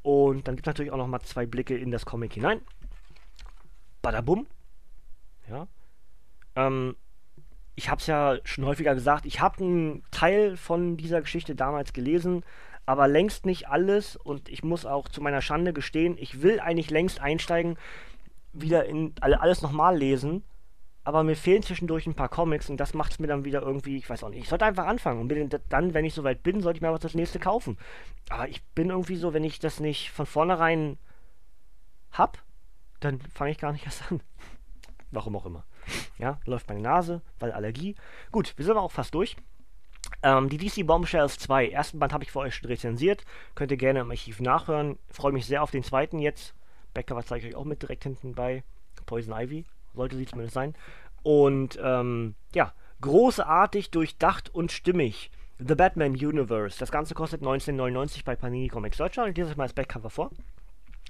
[0.02, 2.62] Und dann gibt es natürlich auch noch mal zwei Blicke in das Comic hinein.
[4.02, 4.48] Badabum.
[5.50, 5.68] Ja.
[6.56, 6.96] Ähm,
[7.76, 11.94] ich habe es ja schon häufiger gesagt, ich habe einen Teil von dieser Geschichte damals
[11.94, 12.44] gelesen,
[12.86, 14.16] aber längst nicht alles.
[14.16, 17.78] Und ich muss auch zu meiner Schande gestehen, ich will eigentlich längst einsteigen,
[18.54, 20.44] wieder in alles nochmal lesen
[21.04, 23.98] aber mir fehlen zwischendurch ein paar Comics und das macht es mir dann wieder irgendwie,
[23.98, 24.44] ich weiß auch nicht.
[24.44, 27.14] Ich sollte einfach anfangen und dann, wenn ich soweit bin, sollte ich mir was das
[27.14, 27.78] nächste kaufen.
[28.30, 30.98] Aber ich bin irgendwie so, wenn ich das nicht von vornherein
[32.12, 32.42] hab,
[33.02, 34.22] dann fange ich gar nicht erst an.
[35.12, 35.66] Warum auch immer.
[36.18, 37.96] Ja, läuft meine Nase, weil Allergie.
[38.32, 39.36] Gut, wir sind aber auch fast durch.
[40.24, 43.26] Ähm, die DC Bombshells 2, ersten Band habe ich für euch schon rezensiert.
[43.56, 44.98] Könnt ihr gerne im Archiv nachhören.
[45.10, 46.56] Freue mich sehr auf den zweiten jetzt.
[46.94, 48.64] Becker, was zeige ich euch auch mit direkt hinten bei.
[49.06, 50.76] Poison Ivy sollte sie zumindest sein.
[51.24, 55.30] Und ähm, ja, großartig, durchdacht und stimmig.
[55.60, 56.80] The Batman Universe.
[56.80, 59.30] Das Ganze kostet 1999 bei Panini Comics Deutschland.
[59.30, 60.32] Ich lese euch mal das Backcover vor.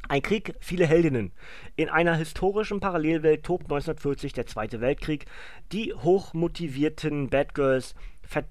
[0.09, 1.31] Ein Krieg, viele Heldinnen.
[1.75, 5.27] In einer historischen Parallelwelt tobt 1940 der Zweite Weltkrieg.
[5.71, 8.43] Die hochmotivierten Batgirls ver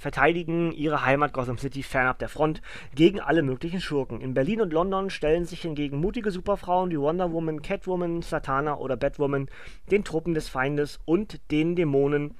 [0.00, 2.62] verteidigen ihre Heimat Gotham City fernab der Front
[2.94, 4.22] gegen alle möglichen Schurken.
[4.22, 8.96] In Berlin und London stellen sich hingegen mutige Superfrauen wie Wonder Woman, Catwoman, Satana oder
[8.96, 9.48] Batwoman
[9.90, 12.34] den Truppen des Feindes und den Dämonen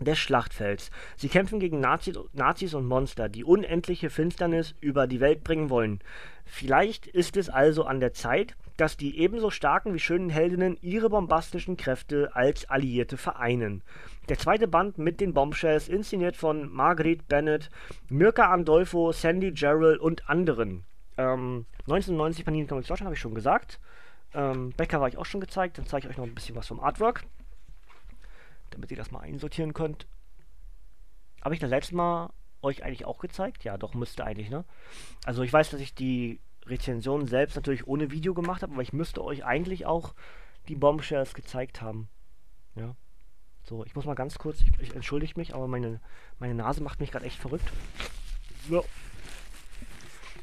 [0.00, 0.90] des Schlachtfelds.
[1.16, 6.00] Sie kämpfen gegen Nazis, Nazis und Monster, die unendliche Finsternis über die Welt bringen wollen.
[6.44, 11.08] Vielleicht ist es also an der Zeit, dass die ebenso starken wie schönen Heldinnen ihre
[11.08, 13.82] bombastischen Kräfte als Alliierte vereinen.
[14.28, 17.70] Der zweite Band mit den Bombshells, inszeniert von Marguerite Bennett,
[18.08, 20.84] Mirka Andolfo, Sandy Gerald und anderen.
[21.16, 23.80] Ähm, 1990 Panini Comics Deutschland, habe ich schon gesagt.
[24.34, 25.78] Ähm, Becker war ich auch schon gezeigt.
[25.78, 27.24] Dann zeige ich euch noch ein bisschen was vom Artwork.
[28.70, 30.06] Damit ihr das mal einsortieren könnt.
[31.42, 33.64] Habe ich das letzte Mal euch eigentlich auch gezeigt?
[33.64, 34.64] Ja, doch, müsste eigentlich, ne?
[35.24, 38.92] Also ich weiß, dass ich die Rezension selbst natürlich ohne Video gemacht habe, aber ich
[38.92, 40.14] müsste euch eigentlich auch
[40.68, 42.08] die Bombshells gezeigt haben.
[42.74, 42.94] Ja.
[43.62, 46.00] So, ich muss mal ganz kurz, ich, ich entschuldige mich, aber meine,
[46.38, 47.68] meine Nase macht mich gerade echt verrückt.
[48.68, 48.84] So.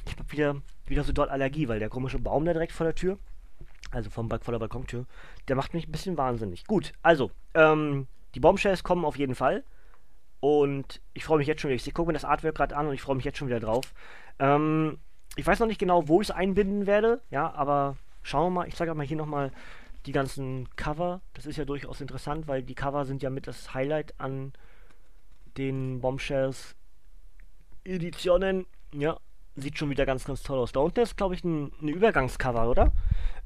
[0.06, 2.96] Ich habe wieder, wieder so dort Allergie, weil der komische Baum da direkt vor der
[2.96, 3.18] Tür,
[3.92, 5.06] Also vom vor der Balkontür.
[5.48, 6.66] Der macht mich ein bisschen wahnsinnig.
[6.66, 9.64] Gut, also, ähm, die Bombshells kommen auf jeden Fall.
[10.42, 11.82] Und ich freue mich jetzt schon wieder.
[11.82, 13.94] Ich gucke mir das Artwork gerade an und ich freue mich jetzt schon wieder drauf.
[14.40, 15.00] Ähm,
[15.36, 18.68] ich weiß noch nicht genau, wo ich es einbinden werde, ja, aber schauen wir mal.
[18.68, 19.52] Ich zeige euch mal hier nochmal
[20.06, 21.22] die ganzen Cover.
[21.34, 24.54] Das ist ja durchaus interessant, weil die Cover sind ja mit das Highlight an
[25.58, 26.76] den Bombshells
[27.84, 28.66] Editionen.
[28.94, 29.18] Ja,
[29.56, 30.72] sieht schon wieder ganz, ganz toll aus.
[30.72, 32.92] Da unten ist, glaube ich, ein, ein Übergangscover, oder?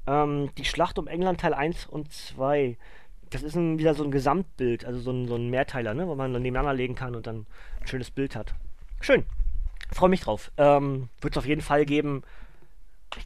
[0.06, 2.78] Ähm, die Schlacht um England Teil 1 und 2.
[3.30, 6.08] Das ist ein, wieder so ein Gesamtbild, also so ein, so ein Mehrteiler, ne?
[6.08, 7.46] wo man dann nebeneinander legen kann und dann
[7.82, 8.54] ein schönes Bild hat.
[9.02, 9.26] Schön.
[9.92, 10.52] Freue mich drauf.
[10.58, 12.24] Ähm, Wird es auf jeden Fall geben,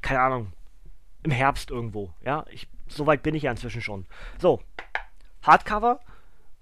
[0.01, 0.53] keine Ahnung,
[1.23, 2.13] im Herbst irgendwo.
[2.23, 4.05] Ja, ich, so weit bin ich ja inzwischen schon.
[4.39, 4.61] So,
[5.43, 5.99] Hardcover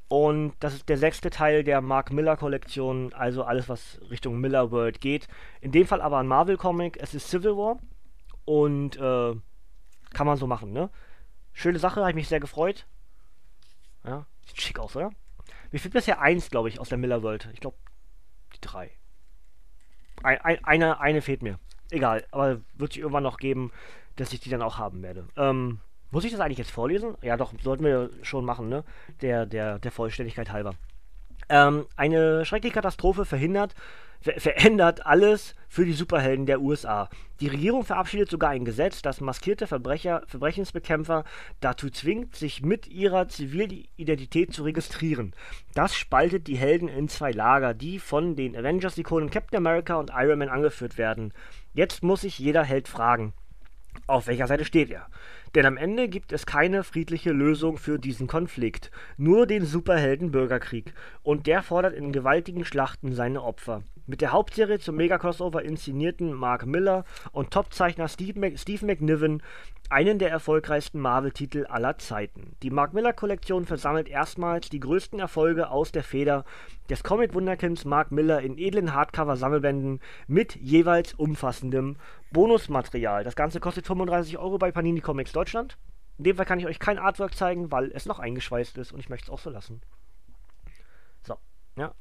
[0.10, 4.72] und das ist der sechste Teil der Mark Miller Kollektion, also alles, was Richtung Miller
[4.72, 5.28] World geht.
[5.62, 6.98] In dem Fall aber ein Marvel-Comic.
[7.00, 7.78] Es ist Civil War
[8.46, 9.36] und äh,
[10.14, 10.90] kann man so machen, ne?
[11.54, 12.88] Schöne Sache, habe ich mich sehr gefreut.
[14.04, 15.12] Ja, sieht schick aus, oder?
[15.72, 17.48] Mir fehlt bisher eins, glaube ich, aus der Miller World.
[17.54, 17.78] Ich glaube,
[18.56, 18.92] die drei.
[20.24, 21.60] Ein, ein, eine, eine fehlt mir.
[21.92, 23.72] Egal, aber wird sich irgendwann noch geben,
[24.16, 25.28] dass ich die dann auch haben werde.
[25.38, 25.80] Ähm,
[26.12, 27.16] muss ich das eigentlich jetzt vorlesen?
[27.22, 28.84] Ja, doch, sollten wir schon machen, ne?
[29.22, 30.74] Der, der, der Vollständigkeit halber.
[31.50, 33.74] Ähm, eine schreckliche Katastrophe verhindert,
[34.22, 37.10] ver verändert alles für die Superhelden der USA.
[37.40, 41.24] Die Regierung verabschiedet sogar ein Gesetz, das maskierte Verbrecher, Verbrechensbekämpfer
[41.62, 45.34] dazu zwingt, sich mit ihrer Zivilidentität zu registrieren.
[45.74, 50.40] Das spaltet die Helden in zwei Lager, die von den Avengers-Ikonen Captain America und Iron
[50.40, 51.34] Man angeführt werden.
[51.74, 53.34] Jetzt muss sich jeder Held fragen,
[54.08, 55.08] auf welcher Seite steht er?
[55.56, 60.94] Denn am Ende gibt es keine friedliche Lösung für diesen Konflikt, nur den Superhelden-Bürgerkrieg.
[61.24, 63.84] Und der fordert in gewaltigen Schlachten seine Opfer.
[64.10, 69.44] Mit der Hauptserie zum Mega-Crossover inszenierten Mark Miller und Topzeichner Steve, Steve McNiven
[69.92, 72.56] einen der erfolgreichsten Marvel-Titel aller Zeiten.
[72.64, 76.44] Die Mark Miller-Kollektion versammelt erstmals die größten Erfolge aus der Feder
[76.90, 81.98] des Comic-Wunderkinds Mark Miller in edlen Hardcover-Sammelbänden mit jeweils umfassendem
[82.32, 83.24] Bonusmaterial.
[83.24, 85.78] Das Ganze kostet 35 Euro bei Panini Comics Deutschland.
[86.18, 89.02] In dem Fall kann ich euch kein Artwork zeigen, weil es noch eingeschweißt ist und
[89.02, 89.82] ich möchte es auch so lassen.
[91.22, 91.36] So,
[91.76, 91.94] ja.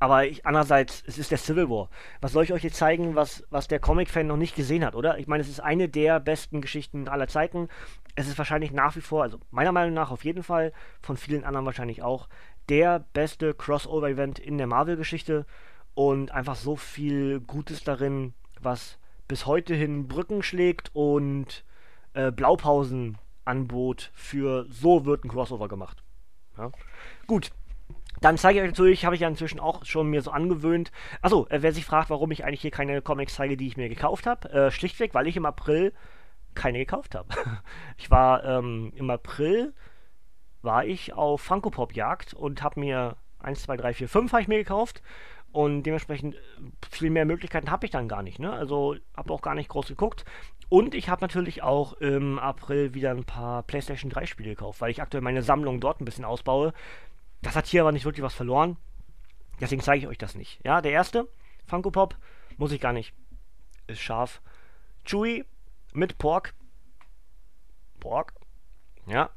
[0.00, 1.88] Aber ich, andererseits, es ist der Civil War.
[2.20, 5.18] Was soll ich euch jetzt zeigen, was, was der Comic-Fan noch nicht gesehen hat, oder?
[5.18, 7.68] Ich meine, es ist eine der besten Geschichten aller Zeiten.
[8.14, 11.44] Es ist wahrscheinlich nach wie vor, also meiner Meinung nach auf jeden Fall, von vielen
[11.44, 12.28] anderen wahrscheinlich auch,
[12.68, 15.46] der beste Crossover-Event in der Marvel-Geschichte.
[15.94, 21.64] Und einfach so viel Gutes darin, was bis heute hin Brücken schlägt und
[22.14, 26.04] äh, Blaupausen anbot für so wird ein Crossover gemacht.
[26.56, 26.70] Ja?
[27.26, 27.50] Gut,
[28.20, 30.90] dann zeige ich euch natürlich, habe ich ja inzwischen auch schon mir so angewöhnt.
[31.22, 33.88] Achso, äh, wer sich fragt, warum ich eigentlich hier keine Comics zeige, die ich mir
[33.88, 35.92] gekauft habe, äh, schlichtweg, weil ich im April
[36.54, 37.28] keine gekauft habe.
[37.96, 39.74] ich war ähm, im April
[40.62, 44.42] war ich auf Funko Pop Jagd und habe mir 1, 2, 3, 4, 5 habe
[44.42, 45.02] ich mir gekauft
[45.52, 46.38] und dementsprechend äh,
[46.90, 48.38] viel mehr Möglichkeiten habe ich dann gar nicht.
[48.38, 48.52] Ne?
[48.52, 50.24] Also habe auch gar nicht groß geguckt.
[50.68, 54.90] Und ich habe natürlich auch im April wieder ein paar PlayStation 3 Spiele gekauft, weil
[54.90, 56.74] ich aktuell meine Sammlung dort ein bisschen ausbaue.
[57.42, 58.76] Das hat hier aber nicht wirklich was verloren.
[59.60, 60.60] Deswegen zeige ich euch das nicht.
[60.64, 61.28] Ja, der erste,
[61.66, 62.16] Funko Pop,
[62.56, 63.12] muss ich gar nicht.
[63.86, 64.40] Ist scharf.
[65.04, 65.44] Chewy
[65.92, 66.54] mit Pork.
[68.00, 68.34] Pork.
[69.06, 69.30] Ja.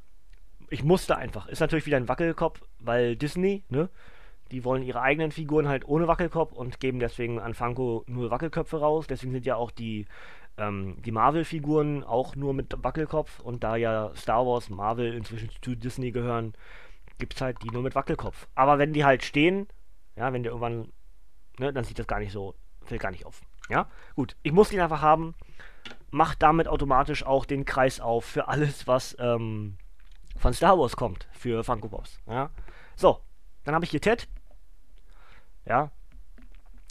[0.70, 1.48] Ich musste einfach.
[1.48, 3.90] Ist natürlich wieder ein Wackelkopf, weil Disney, ne?
[4.52, 8.80] Die wollen ihre eigenen Figuren halt ohne Wackelkopf und geben deswegen an Funko nur Wackelköpfe
[8.80, 9.08] raus.
[9.08, 10.08] Deswegen sind ja auch die,
[10.58, 13.40] ähm, die Marvel-Figuren auch nur mit Wackelkopf.
[13.40, 16.54] Und da ja Star Wars, Marvel inzwischen zu Disney gehören,
[17.22, 18.48] gibt es halt die nur mit Wackelkopf.
[18.56, 19.68] Aber wenn die halt stehen,
[20.18, 20.92] ja, wenn die irgendwann,
[21.58, 23.40] ne, dann sieht das gar nicht so, fällt gar nicht auf.
[23.70, 25.36] Ja, gut, ich muss den einfach haben,
[26.10, 29.78] macht damit automatisch auch den Kreis auf für alles, was ähm,
[30.36, 32.20] von Star Wars kommt, für Funko Pops.
[32.28, 32.50] Ja,
[32.96, 33.20] so,
[33.64, 34.28] dann habe ich hier Ted.
[35.66, 35.92] Ja,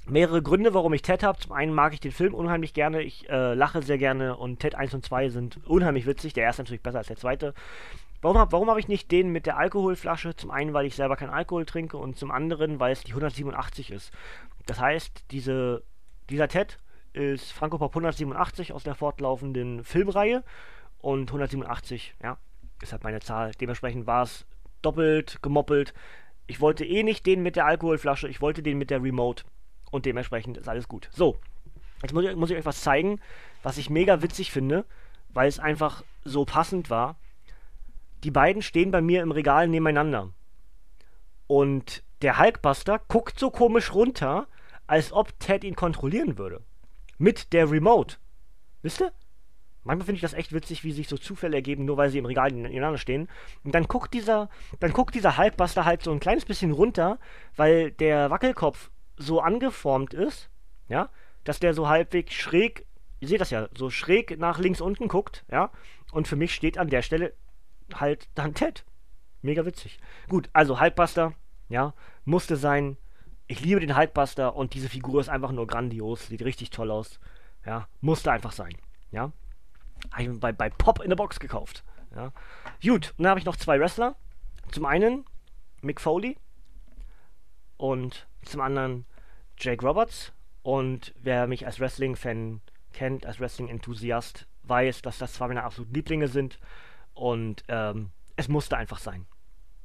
[0.07, 1.39] mehrere Gründe, warum ich Ted habe.
[1.39, 4.75] Zum einen mag ich den Film unheimlich gerne, ich äh, lache sehr gerne und Ted
[4.77, 6.33] 1 und 2 sind unheimlich witzig.
[6.35, 7.55] Der erste natürlich besser als der zweite.
[8.23, 10.37] Warum, hab, warum habe ich nicht den mit der Alkoholflasche?
[10.37, 13.91] Zum einen, weil ich selber keinen Alkohol trinke und zum anderen, weil es die 187
[13.91, 14.13] ist.
[14.67, 15.83] Das heißt, diese,
[16.29, 16.79] dieser Ted
[17.13, 20.45] ist Franco Pop 187 aus der fortlaufenden Filmreihe
[20.99, 22.37] und 187, ja,
[22.83, 23.53] ist halt meine Zahl.
[23.61, 24.45] Dementsprechend war es
[24.83, 25.95] doppelt gemoppelt.
[26.47, 29.45] Ich wollte eh nicht den mit der Alkoholflasche, ich wollte den mit der Remote
[29.91, 31.09] und dementsprechend ist alles gut.
[31.11, 31.39] So,
[32.03, 33.19] jetzt muss ich, muss ich euch was zeigen,
[33.63, 34.85] was ich mega witzig finde,
[35.31, 37.17] weil es einfach so passend war
[38.25, 40.33] die beiden stehen bei mir im Regal nebeneinander.
[41.47, 44.47] Und der Hulkbuster guckt so komisch runter,
[44.87, 46.63] als ob Ted ihn kontrollieren würde.
[47.19, 48.17] Mit der Remote.
[48.83, 49.13] Wisst ihr?
[49.83, 52.27] Manchmal finde ich das echt witzig, wie sich so Zufälle ergeben, nur weil sie im
[52.27, 53.29] Regal nebeneinander stehen.
[53.65, 57.19] Und dann guckt dieser, dann guckt dieser Hulkbuster halt so ein kleines bisschen runter,
[57.57, 60.51] weil der Wackelkopf so angeformt ist,
[60.89, 61.09] ja,
[61.45, 62.87] dass der so halbwegs schräg,
[63.21, 65.71] ihr seht das ja, so schräg nach links unten guckt, ja.
[66.13, 67.33] Und für mich steht an der Stelle
[67.99, 68.85] halt dann Ted.
[69.43, 69.99] Mega witzig.
[70.29, 71.33] Gut, also Hulkbuster,
[71.69, 72.97] ja, musste sein.
[73.47, 77.19] Ich liebe den Hulkbuster und diese Figur ist einfach nur grandios, sieht richtig toll aus.
[77.65, 78.77] Ja, musste einfach sein,
[79.11, 79.33] ja.
[80.13, 81.85] Habe ich bei, bei Pop in der Box gekauft.
[82.15, 82.33] Ja.
[82.83, 84.17] Gut, und dann habe ich noch zwei Wrestler.
[84.71, 85.25] Zum einen
[85.83, 86.37] Mick Foley
[87.77, 89.07] und zum anderen
[89.59, 90.33] Jake Roberts.
[90.63, 92.61] Und wer mich als Wrestling-Fan
[92.93, 96.59] kennt, als Wrestling-Enthusiast, weiß, dass das zwei meiner absoluten Lieblinge sind.
[97.15, 99.27] Und ähm, es musste einfach sein.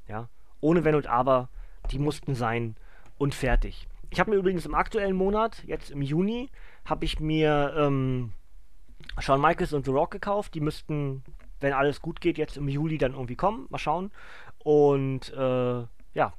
[0.08, 0.30] Ja.
[0.62, 1.50] Ohne Wenn und Aber,
[1.92, 2.76] die mussten sein
[3.18, 3.88] und fertig.
[4.10, 6.50] Ich habe mir übrigens im aktuellen Monat, jetzt im Juni,
[6.86, 8.34] habe ich mir ähm,
[9.20, 10.54] Shawn Michaels und The Rock gekauft.
[10.54, 11.24] Die müssten,
[11.60, 13.68] wenn alles gut geht, jetzt im Juli dann irgendwie kommen.
[13.70, 14.12] Mal schauen.
[14.60, 16.34] Und äh, ja,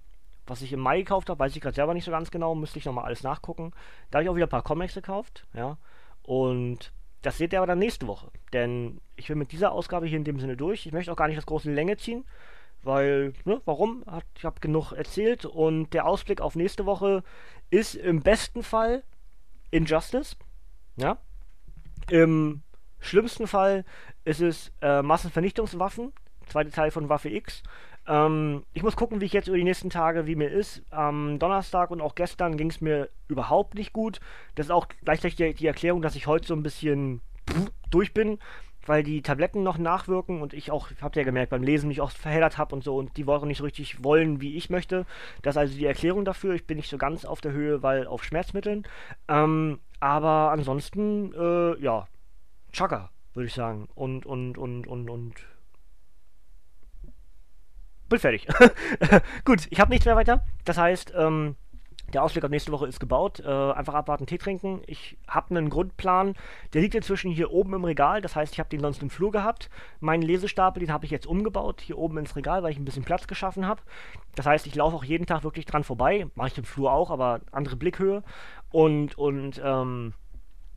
[0.47, 2.55] was ich im Mai gekauft habe, weiß ich gerade selber nicht so ganz genau.
[2.55, 3.73] Müsste ich nochmal alles nachgucken.
[4.11, 5.47] Da habe ich auch wieder ein paar Comics gekauft.
[5.53, 5.77] Ja.
[6.23, 6.93] Und
[7.27, 8.31] das seht ihr aber dann nächste Woche.
[8.53, 10.87] Denn ich bin mit dieser Ausgabe hier in dem Sinne durch.
[10.87, 12.25] Ich möchte auch gar nicht das große Länge ziehen.
[12.85, 14.05] Weil, ne, warum?
[14.37, 15.45] Ich habe genug erzählt.
[15.45, 17.25] Und der Ausblick auf nächste Woche
[17.69, 19.03] ist im besten Fall
[19.73, 20.37] Injustice.
[20.95, 21.19] Ja.
[22.11, 22.63] Im
[23.01, 23.85] schlimmsten Fall
[24.25, 26.13] ist es äh, Massenvernichtungswaffen,
[26.47, 27.63] zweite Teil von Waffe X.
[28.07, 30.83] Ähm, ich muss gucken, wie ich jetzt über die nächsten Tage, wie mir ist.
[30.91, 34.21] Am Donnerstag und auch gestern ging es mir überhaupt nicht gut.
[34.55, 37.21] Das ist auch gleichzeitig die, die Erklärung, dass ich heute so ein bisschen
[37.91, 38.39] durch bin,
[38.87, 42.01] weil die Tabletten noch nachwirken und ich auch, habt ihr ja gemerkt, beim Lesen mich
[42.01, 45.07] auch verheddert habe und so und die Woche nicht so richtig wollen, wie ich möchte.
[45.43, 46.55] Das ist also die Erklärung dafür.
[46.55, 48.87] Ich bin nicht so ganz auf der Höhe, weil auf Schmerzmitteln.
[49.29, 52.07] Ähm, aber ansonsten, äh, ja,
[52.73, 53.89] Chaka, würde ich sagen.
[53.95, 55.35] Und, und, und, und, und.
[58.09, 58.47] Bin fertig.
[59.45, 60.45] Gut, ich habe nichts mehr weiter.
[60.65, 61.57] Das heißt, ähm,
[62.13, 63.41] der Ausblick auf nächste Woche ist gebaut.
[63.41, 64.81] Äh, einfach abwarten, Tee trinken.
[64.87, 66.35] Ich habe einen Grundplan.
[66.73, 68.21] Der liegt inzwischen hier oben im Regal.
[68.21, 69.71] Das heißt, ich habe den sonst im Flur gehabt.
[69.99, 73.05] Meinen Lesestapel, den habe ich jetzt umgebaut, hier oben ins Regal, weil ich ein bisschen
[73.05, 73.83] Platz geschaffen habe.
[74.37, 76.29] Das heißt, ich laufe auch jeden Tag wirklich dran vorbei.
[76.37, 78.23] Mache ich im Flur auch, aber andere Blickhöhe.
[78.71, 80.15] Und, und, ähm,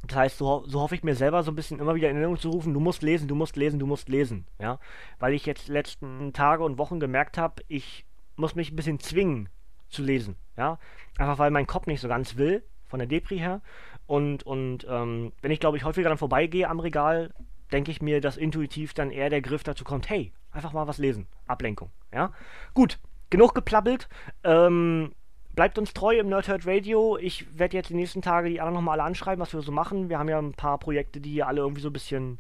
[0.08, 2.40] das heißt, so, so, hoffe ich mir selber so ein bisschen immer wieder in Erinnerung
[2.40, 4.80] zu rufen, du musst lesen, du musst lesen, du musst lesen, ja.
[5.20, 9.50] Weil ich jetzt letzten Tage und Wochen gemerkt habe, ich muss mich ein bisschen zwingen
[9.90, 10.80] zu lesen, ja.
[11.18, 13.62] Einfach weil mein Kopf nicht so ganz will, von der Depri her.
[14.08, 17.34] Und, und ähm, wenn ich, glaube ich, häufiger dann vorbeigehe am Regal,
[17.72, 20.98] denke ich mir, dass intuitiv dann eher der Griff dazu kommt, hey, einfach mal was
[20.98, 21.28] lesen.
[21.46, 22.32] Ablenkung, ja.
[22.74, 24.10] Gut, genug geplappelt.
[24.44, 25.14] Ähm,
[25.60, 27.18] bleibt uns treu im Nerdhurt Radio.
[27.18, 30.08] Ich werde jetzt die nächsten Tage die anderen nochmal alle anschreiben, was wir so machen.
[30.08, 32.40] Wir haben ja ein paar Projekte, die alle irgendwie so ein bisschen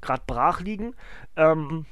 [0.00, 0.96] gerade brach liegen.
[1.36, 1.86] Ähm,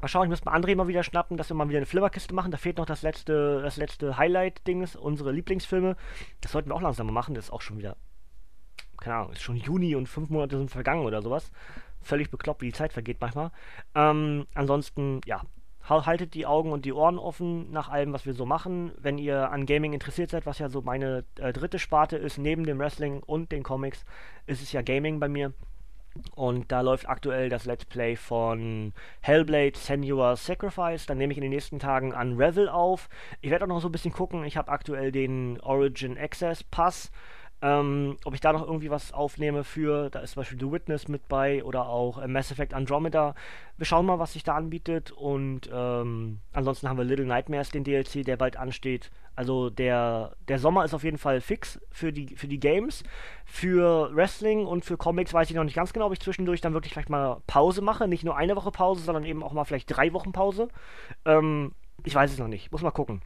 [0.00, 2.32] mal schauen, ich muss mal André mal wieder schnappen, dass wir mal wieder eine Flimmerkiste
[2.34, 2.50] machen.
[2.50, 5.94] Da fehlt noch das letzte, das letzte Highlight-Dings, unsere Lieblingsfilme.
[6.40, 7.34] Das sollten wir auch langsam mal machen.
[7.34, 7.98] Das ist auch schon wieder,
[8.96, 11.52] keine Ahnung, ist schon Juni und fünf Monate sind vergangen oder sowas.
[12.00, 13.50] Völlig bekloppt, wie die Zeit vergeht manchmal.
[13.94, 15.42] Ähm, ansonsten, ja,
[15.88, 18.92] haltet die Augen und die Ohren offen nach allem, was wir so machen.
[18.98, 22.64] Wenn ihr an Gaming interessiert seid, was ja so meine äh, dritte Sparte ist, neben
[22.64, 24.04] dem Wrestling und den Comics,
[24.46, 25.52] ist es ja Gaming bei mir.
[26.34, 31.06] Und da läuft aktuell das Let's Play von Hellblade Senua's Sacrifice.
[31.06, 33.08] Dann nehme ich in den nächsten Tagen an Revel auf.
[33.40, 34.44] Ich werde auch noch so ein bisschen gucken.
[34.44, 37.10] Ich habe aktuell den Origin Access Pass.
[37.64, 41.06] Ähm, ob ich da noch irgendwie was aufnehme für, da ist zum Beispiel The Witness
[41.06, 43.36] mit bei oder auch äh, Mass Effect Andromeda.
[43.76, 47.84] Wir schauen mal, was sich da anbietet und ähm, ansonsten haben wir Little Nightmares, den
[47.84, 49.12] DLC, der bald ansteht.
[49.36, 53.04] Also der, der Sommer ist auf jeden Fall fix für die, für die Games.
[53.44, 56.74] Für Wrestling und für Comics weiß ich noch nicht ganz genau, ob ich zwischendurch dann
[56.74, 58.08] wirklich vielleicht mal Pause mache.
[58.08, 60.66] Nicht nur eine Woche Pause, sondern eben auch mal vielleicht drei Wochen Pause.
[61.24, 62.72] Ähm, ich weiß es noch nicht.
[62.72, 63.22] Muss mal gucken.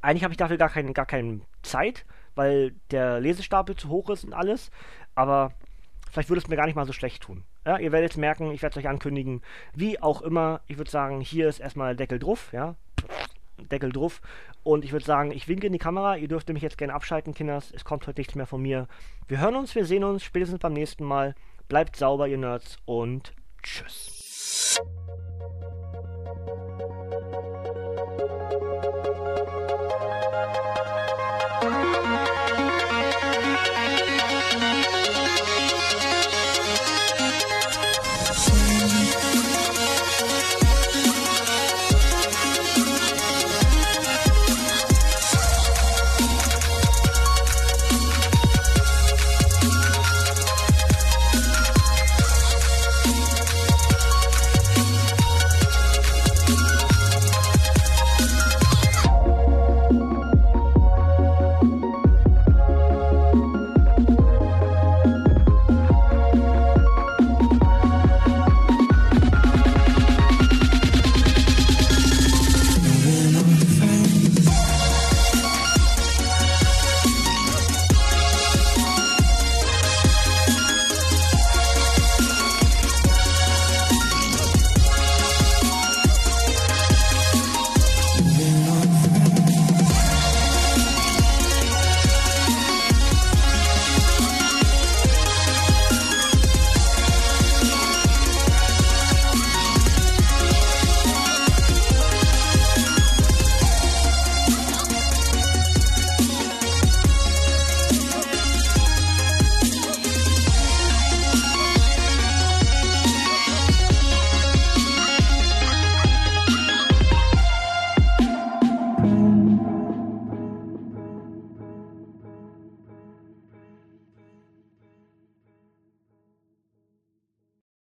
[0.00, 4.24] Eigentlich habe ich dafür gar, kein, gar keine Zeit weil der Lesestapel zu hoch ist
[4.24, 4.70] und alles.
[5.14, 5.52] Aber
[6.10, 7.44] vielleicht würde es mir gar nicht mal so schlecht tun.
[7.66, 9.42] Ja, ihr werdet es merken, ich werde es euch ankündigen.
[9.74, 12.76] Wie auch immer, ich würde sagen, hier ist erstmal Deckel drauf, ja.
[13.70, 14.20] Deckel drauf.
[14.62, 16.16] Und ich würde sagen, ich winke in die Kamera.
[16.16, 17.72] Ihr dürft mich jetzt gerne abschalten, Kinders.
[17.74, 18.88] Es kommt heute nichts mehr von mir.
[19.28, 21.34] Wir hören uns, wir sehen uns spätestens beim nächsten Mal.
[21.68, 23.32] Bleibt sauber, ihr Nerds, und
[23.62, 24.80] tschüss.